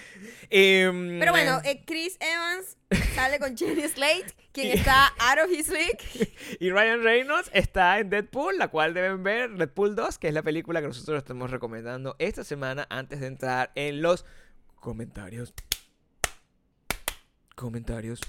[0.49, 2.77] Em, Pero bueno, eh, eh, Chris Evans
[3.15, 5.99] sale con Jenny Slate, quien está out of his league.
[6.59, 10.43] Y Ryan Reynolds está en Deadpool, la cual deben ver, Deadpool 2, que es la
[10.43, 14.25] película que nosotros estamos recomendando esta semana antes de entrar en los
[14.75, 15.53] comentarios.
[17.55, 18.19] Comentarios.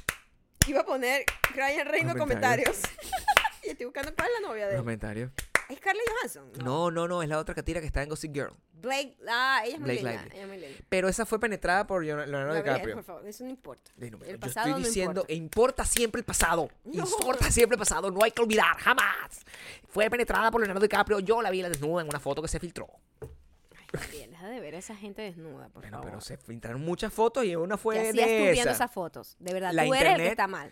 [0.67, 2.77] Iba a poner Ryan Reynolds Comentarios.
[2.79, 3.25] comentarios.
[3.65, 4.79] y estoy buscando cuál es la novia de él.
[4.79, 5.31] Comentarios.
[5.69, 6.53] ¿Es Scarlett Johansson?
[6.63, 8.53] No, no, no, es la otra catira que está en Gossip Girl.
[8.75, 10.13] Blake, ah, ella es muy Blake linda.
[10.13, 10.31] Lively.
[10.35, 10.85] Ella es muy linda.
[10.91, 12.95] Pero esa fue penetrada por Leonardo verdad, DiCaprio.
[12.97, 13.91] por favor, eso no importa.
[13.99, 15.33] Ey, no, El yo pasado estoy no diciendo, importa.
[15.33, 16.69] importa siempre el pasado.
[16.85, 17.05] No.
[17.05, 19.41] Importa siempre el pasado, no hay que olvidar, jamás.
[19.89, 22.61] Fue penetrada por Leonardo DiCaprio, yo la vi la desnuda en una foto que se
[22.61, 22.87] filtró.
[24.11, 26.11] Bien, deja de ver a esa gente desnuda, por Bueno, favor.
[26.11, 28.71] pero se filtraron muchas fotos y una fue ¿Qué hacías de tú viendo esa.
[28.73, 29.37] esas fotos?
[29.39, 30.71] De verdad, La tú eres el que internet- está mal.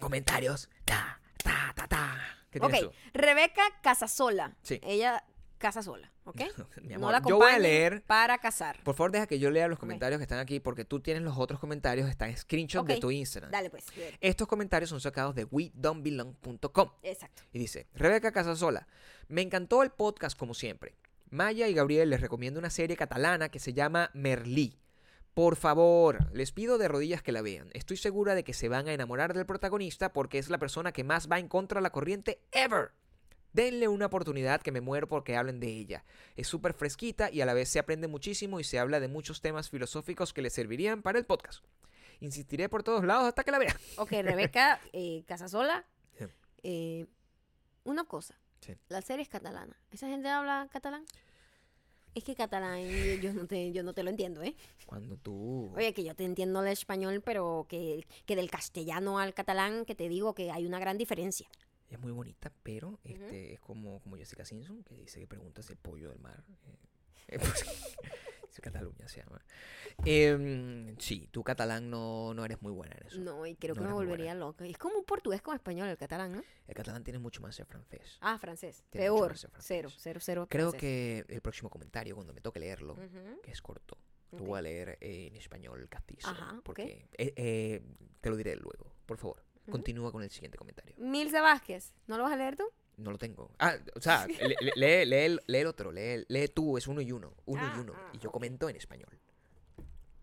[0.00, 0.68] Comentarios.
[0.84, 2.18] Ta, ta, ta, ta.
[2.50, 4.56] ¿Qué Ok, tienes Rebeca Casasola.
[4.62, 4.80] Sí.
[4.82, 5.24] Ella
[5.58, 6.42] casa sola, ¿ok?
[6.54, 6.66] tú?
[6.82, 8.02] Mi no amor, la yo voy a acompañen leer.
[8.04, 8.78] para casar.
[8.84, 11.38] Por favor, deja que yo lea los comentarios que están aquí porque tú tienes los
[11.38, 13.00] otros comentarios, están screenshots de Ok.
[13.00, 13.50] tu Instagram.
[13.50, 13.86] Dale, pues.
[13.94, 14.14] bien.
[14.20, 16.90] Estos comentarios son sacados de wedon'tbelong.com.
[17.02, 17.42] Exacto.
[17.52, 18.86] Y dice, Rebeca Casasola,
[19.28, 20.94] me encantó el podcast como siempre.
[21.34, 24.78] Maya y Gabriel les recomiendo una serie catalana que se llama Merlí.
[25.34, 27.70] Por favor, les pido de rodillas que la vean.
[27.74, 31.02] Estoy segura de que se van a enamorar del protagonista porque es la persona que
[31.02, 32.92] más va en contra de la corriente ever.
[33.52, 36.04] Denle una oportunidad que me muero porque hablen de ella.
[36.36, 39.40] Es súper fresquita y a la vez se aprende muchísimo y se habla de muchos
[39.40, 41.64] temas filosóficos que le servirían para el podcast.
[42.20, 43.76] Insistiré por todos lados hasta que la vean.
[43.96, 45.84] Ok, Rebeca eh, Casasola.
[46.62, 47.06] Eh,
[47.82, 48.38] una cosa.
[48.64, 48.74] Sí.
[48.88, 49.76] La serie es catalana.
[49.90, 51.04] ¿Esa gente habla catalán?
[52.14, 52.80] Es que catalán
[53.20, 54.54] yo no te, yo no te lo entiendo, ¿eh?
[54.86, 55.72] Cuando tú...
[55.76, 59.94] Oye, que yo te entiendo el español, pero que, que del castellano al catalán, que
[59.94, 61.48] te digo que hay una gran diferencia.
[61.90, 65.76] Es muy bonita, pero este, es como, como Jessica Simpson, que dice que preguntas el
[65.76, 66.42] pollo del mar.
[66.66, 66.76] eh,
[67.28, 67.96] eh, pues, es
[68.62, 69.40] Cataluña se llama.
[70.04, 73.20] Em, sí, tú catalán no, no eres muy buena en eso.
[73.20, 74.66] No, y creo No que me volvería loca.
[74.66, 76.42] Es como un portugués con español, el catalán, ¿no?
[76.66, 78.18] El catalán tiene mucho más de francés.
[78.20, 78.84] Ah, francés.
[78.90, 79.36] Tiene Peor.
[79.36, 79.50] francés.
[79.60, 80.46] Cero, cero, cero.
[80.48, 80.80] Creo francés.
[80.80, 82.96] que el próximo comentario, cuando me toque leerlo,
[83.42, 83.96] que es corto,
[84.32, 84.46] lo Ok.
[84.46, 86.28] voy a leer eh, en español castizo.
[86.28, 87.82] Ajá, porque eh, eh,
[88.20, 88.92] te lo diré luego.
[89.06, 90.94] Por favor, continúa con el siguiente comentario.
[90.98, 91.92] Milza Vázquez.
[92.06, 92.64] ¿No lo vas a leer tú?
[92.96, 93.50] No lo tengo.
[93.58, 96.86] Ah, o sea, le- le- lee, lee el- lee el otro, lee, lee tú, es
[96.86, 97.32] uno y uno.
[97.46, 97.92] Uno Ah, y uno.
[97.96, 99.18] ah, y yo comento en español.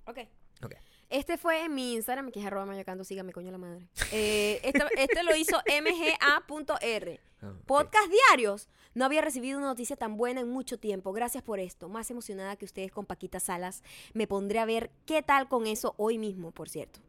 [0.05, 0.19] Ok.
[0.63, 0.74] Ok.
[1.09, 3.89] Este fue en mi Instagram, que es arroba mayocando, sígame, coño la madre.
[4.13, 7.19] Eh, este, este lo hizo mga.r.
[7.41, 7.53] Ah.
[7.65, 8.69] Podcast diarios.
[8.93, 11.11] No había recibido una noticia tan buena en mucho tiempo.
[11.11, 11.89] Gracias por esto.
[11.89, 13.84] Más emocionada que ustedes con Paquita Salas.
[14.13, 16.99] Me pondré a ver qué tal con eso hoy mismo, por cierto.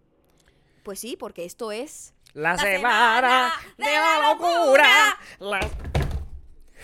[0.82, 2.12] Pues sí, porque esto es...
[2.34, 5.18] La, semana semana de la locura.
[5.38, 5.60] La-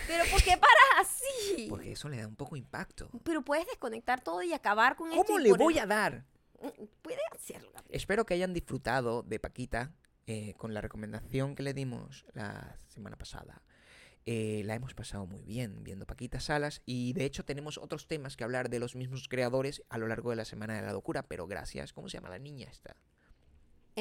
[0.07, 1.67] Pero ¿por qué paras así?
[1.69, 3.09] Porque eso le da un poco de impacto.
[3.23, 5.09] Pero puedes desconectar todo y acabar con.
[5.09, 6.25] ¿Cómo y le voy a dar?
[7.01, 7.71] Puedes hacerlo.
[7.73, 7.95] Gabriel.
[7.95, 9.91] Espero que hayan disfrutado de Paquita
[10.27, 13.61] eh, con la recomendación que le dimos la semana pasada.
[14.25, 18.35] Eh, la hemos pasado muy bien viendo Paquita Salas y de hecho tenemos otros temas
[18.35, 21.23] que hablar de los mismos creadores a lo largo de la Semana de la Locura,
[21.23, 21.93] pero gracias.
[21.93, 22.95] ¿Cómo se llama la niña esta?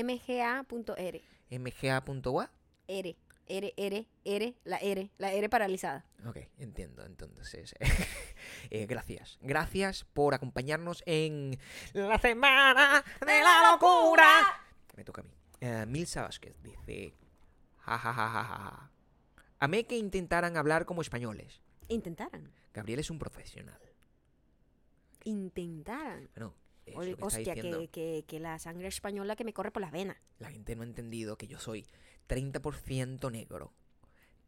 [0.05, 1.23] mga.r.
[1.51, 2.51] mga.wa.
[2.89, 3.17] R.
[3.51, 6.05] R, R, R, la R, la R paralizada.
[6.27, 7.05] Ok, entiendo.
[7.07, 7.75] Entonces,
[8.71, 9.39] eh, gracias.
[9.41, 11.59] Gracias por acompañarnos en
[11.95, 14.63] la Semana de la Locura.
[14.97, 15.31] Me toca a mí.
[15.61, 17.15] Eh, Milsa Vázquez dice:
[17.79, 18.91] ja, ja, ja, ja, ja, ja.
[19.61, 21.63] Amé que intentaran hablar como españoles.
[21.89, 22.53] Intentaran.
[22.75, 23.81] Gabriel es un profesional.
[25.25, 26.29] Intentaran.
[26.35, 26.55] Bueno,
[26.95, 30.17] lo que hostia, que, que, que la sangre española que me corre por las venas.
[30.39, 31.87] La gente no ha entendido que yo soy
[32.29, 33.73] 30% negro.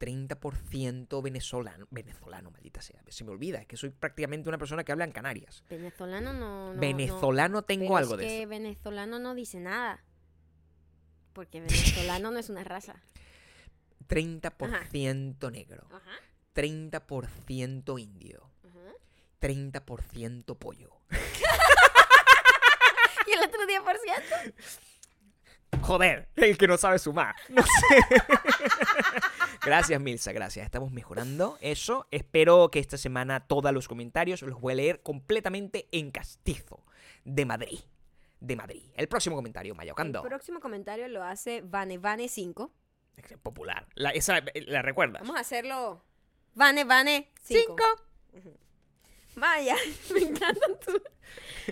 [0.00, 1.86] 30% venezolano.
[1.90, 3.02] Venezolano, maldita sea.
[3.08, 5.62] Se me olvida, es que soy prácticamente una persona que habla en Canarias.
[5.68, 6.72] Venezolano no.
[6.72, 7.62] no venezolano no.
[7.62, 8.48] tengo Pero algo es de que eso.
[8.48, 10.02] venezolano no dice nada.
[11.34, 13.02] Porque venezolano no es una raza.
[14.08, 15.86] 30% negro.
[15.90, 16.10] Ajá.
[16.54, 18.50] 30% indio.
[18.64, 18.92] ajá.
[19.40, 20.96] 30% pollo
[23.32, 24.54] el otro 10%.
[25.82, 27.34] Joder, el que no sabe sumar.
[27.48, 27.96] No sé.
[29.64, 30.64] gracias, Milsa, gracias.
[30.64, 32.06] Estamos mejorando eso.
[32.10, 36.84] Espero que esta semana todos los comentarios los voy a leer completamente en castizo
[37.24, 37.80] de Madrid.
[38.40, 38.82] De Madrid.
[38.94, 40.22] El próximo comentario, Mayocando.
[40.22, 42.70] El próximo comentario lo hace Vanevane5.
[43.42, 43.86] Popular.
[43.94, 45.22] La, esa eh, la recuerdas.
[45.22, 46.02] Vamos a hacerlo.
[46.54, 47.76] Vane, Vane 5.
[48.32, 48.50] 5.
[49.42, 49.76] Ah, Maya,
[50.14, 51.02] me encantan, tu,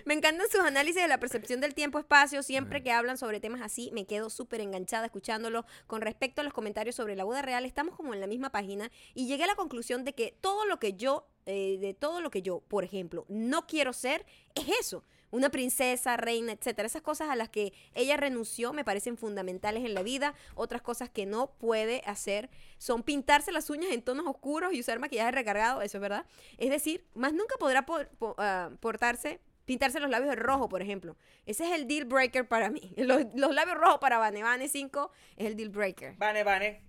[0.05, 2.43] me encantan sus análisis de la percepción del tiempo-espacio.
[2.43, 5.67] Siempre que hablan sobre temas así, me quedo súper enganchada escuchándolo.
[5.87, 8.91] Con respecto a los comentarios sobre la boda real, estamos como en la misma página
[9.15, 12.31] y llegué a la conclusión de que todo lo que yo, eh, de todo lo
[12.31, 15.05] que yo, por ejemplo, no quiero ser, es eso.
[15.31, 16.87] Una princesa, reina, etcétera.
[16.87, 20.35] Esas cosas a las que ella renunció me parecen fundamentales en la vida.
[20.55, 22.49] Otras cosas que no puede hacer
[22.79, 26.25] son pintarse las uñas en tonos oscuros y usar maquillaje recargado, eso es verdad.
[26.57, 30.81] Es decir, más nunca podrá por- po- ah, portarse, pintarse los labios de rojo, por
[30.81, 31.17] ejemplo.
[31.45, 32.95] Ese es el deal breaker para mí.
[32.97, 36.15] Los, los labios rojos para Vane Vane 5 es el deal breaker.
[36.17, 36.83] Vane, vane.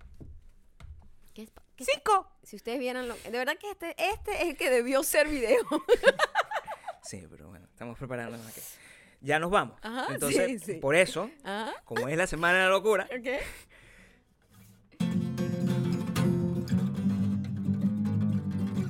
[1.33, 2.29] ¿Qué es Cinco.
[2.43, 5.61] Si ustedes vieran lo De verdad que este, este es el que debió ser video.
[7.09, 8.61] Sí, pero bueno, estamos preparándonos aquí.
[9.21, 9.79] Ya nos vamos.
[9.81, 10.79] Ajá, Entonces, sí, sí.
[10.79, 11.73] por eso, Ajá.
[11.83, 13.27] como es la semana de la locura, ¿Ok?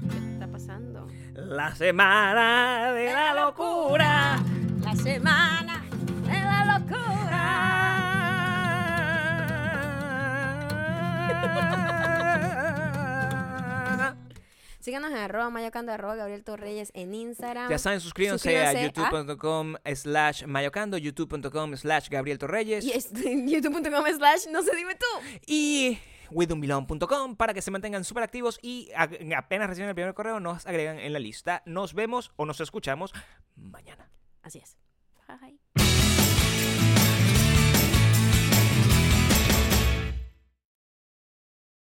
[0.10, 1.08] ¿Qué está pasando?
[1.34, 4.36] la semana de la locura.
[4.84, 5.82] La semana
[6.26, 7.46] de la locura.
[14.90, 17.70] Síganos en arroba mayocando, arroba Gabriel Torreyes en Instagram.
[17.70, 22.92] Ya saben, suscríbanse, a Suscríbanse a- youtube.com slash mayocando, youtube.com slash Gabriel Torreyes Y
[23.54, 25.06] youtube.com slash no se dime tú.
[25.46, 26.00] y
[26.32, 28.90] withumbilon.com para que se mantengan súper activos y
[29.38, 31.62] apenas reciben el primer correo nos agregan en la lista.
[31.68, 33.14] Nos vemos o nos escuchamos
[33.56, 34.10] mañana.
[34.42, 34.76] Así es.
[35.28, 35.59] Bye.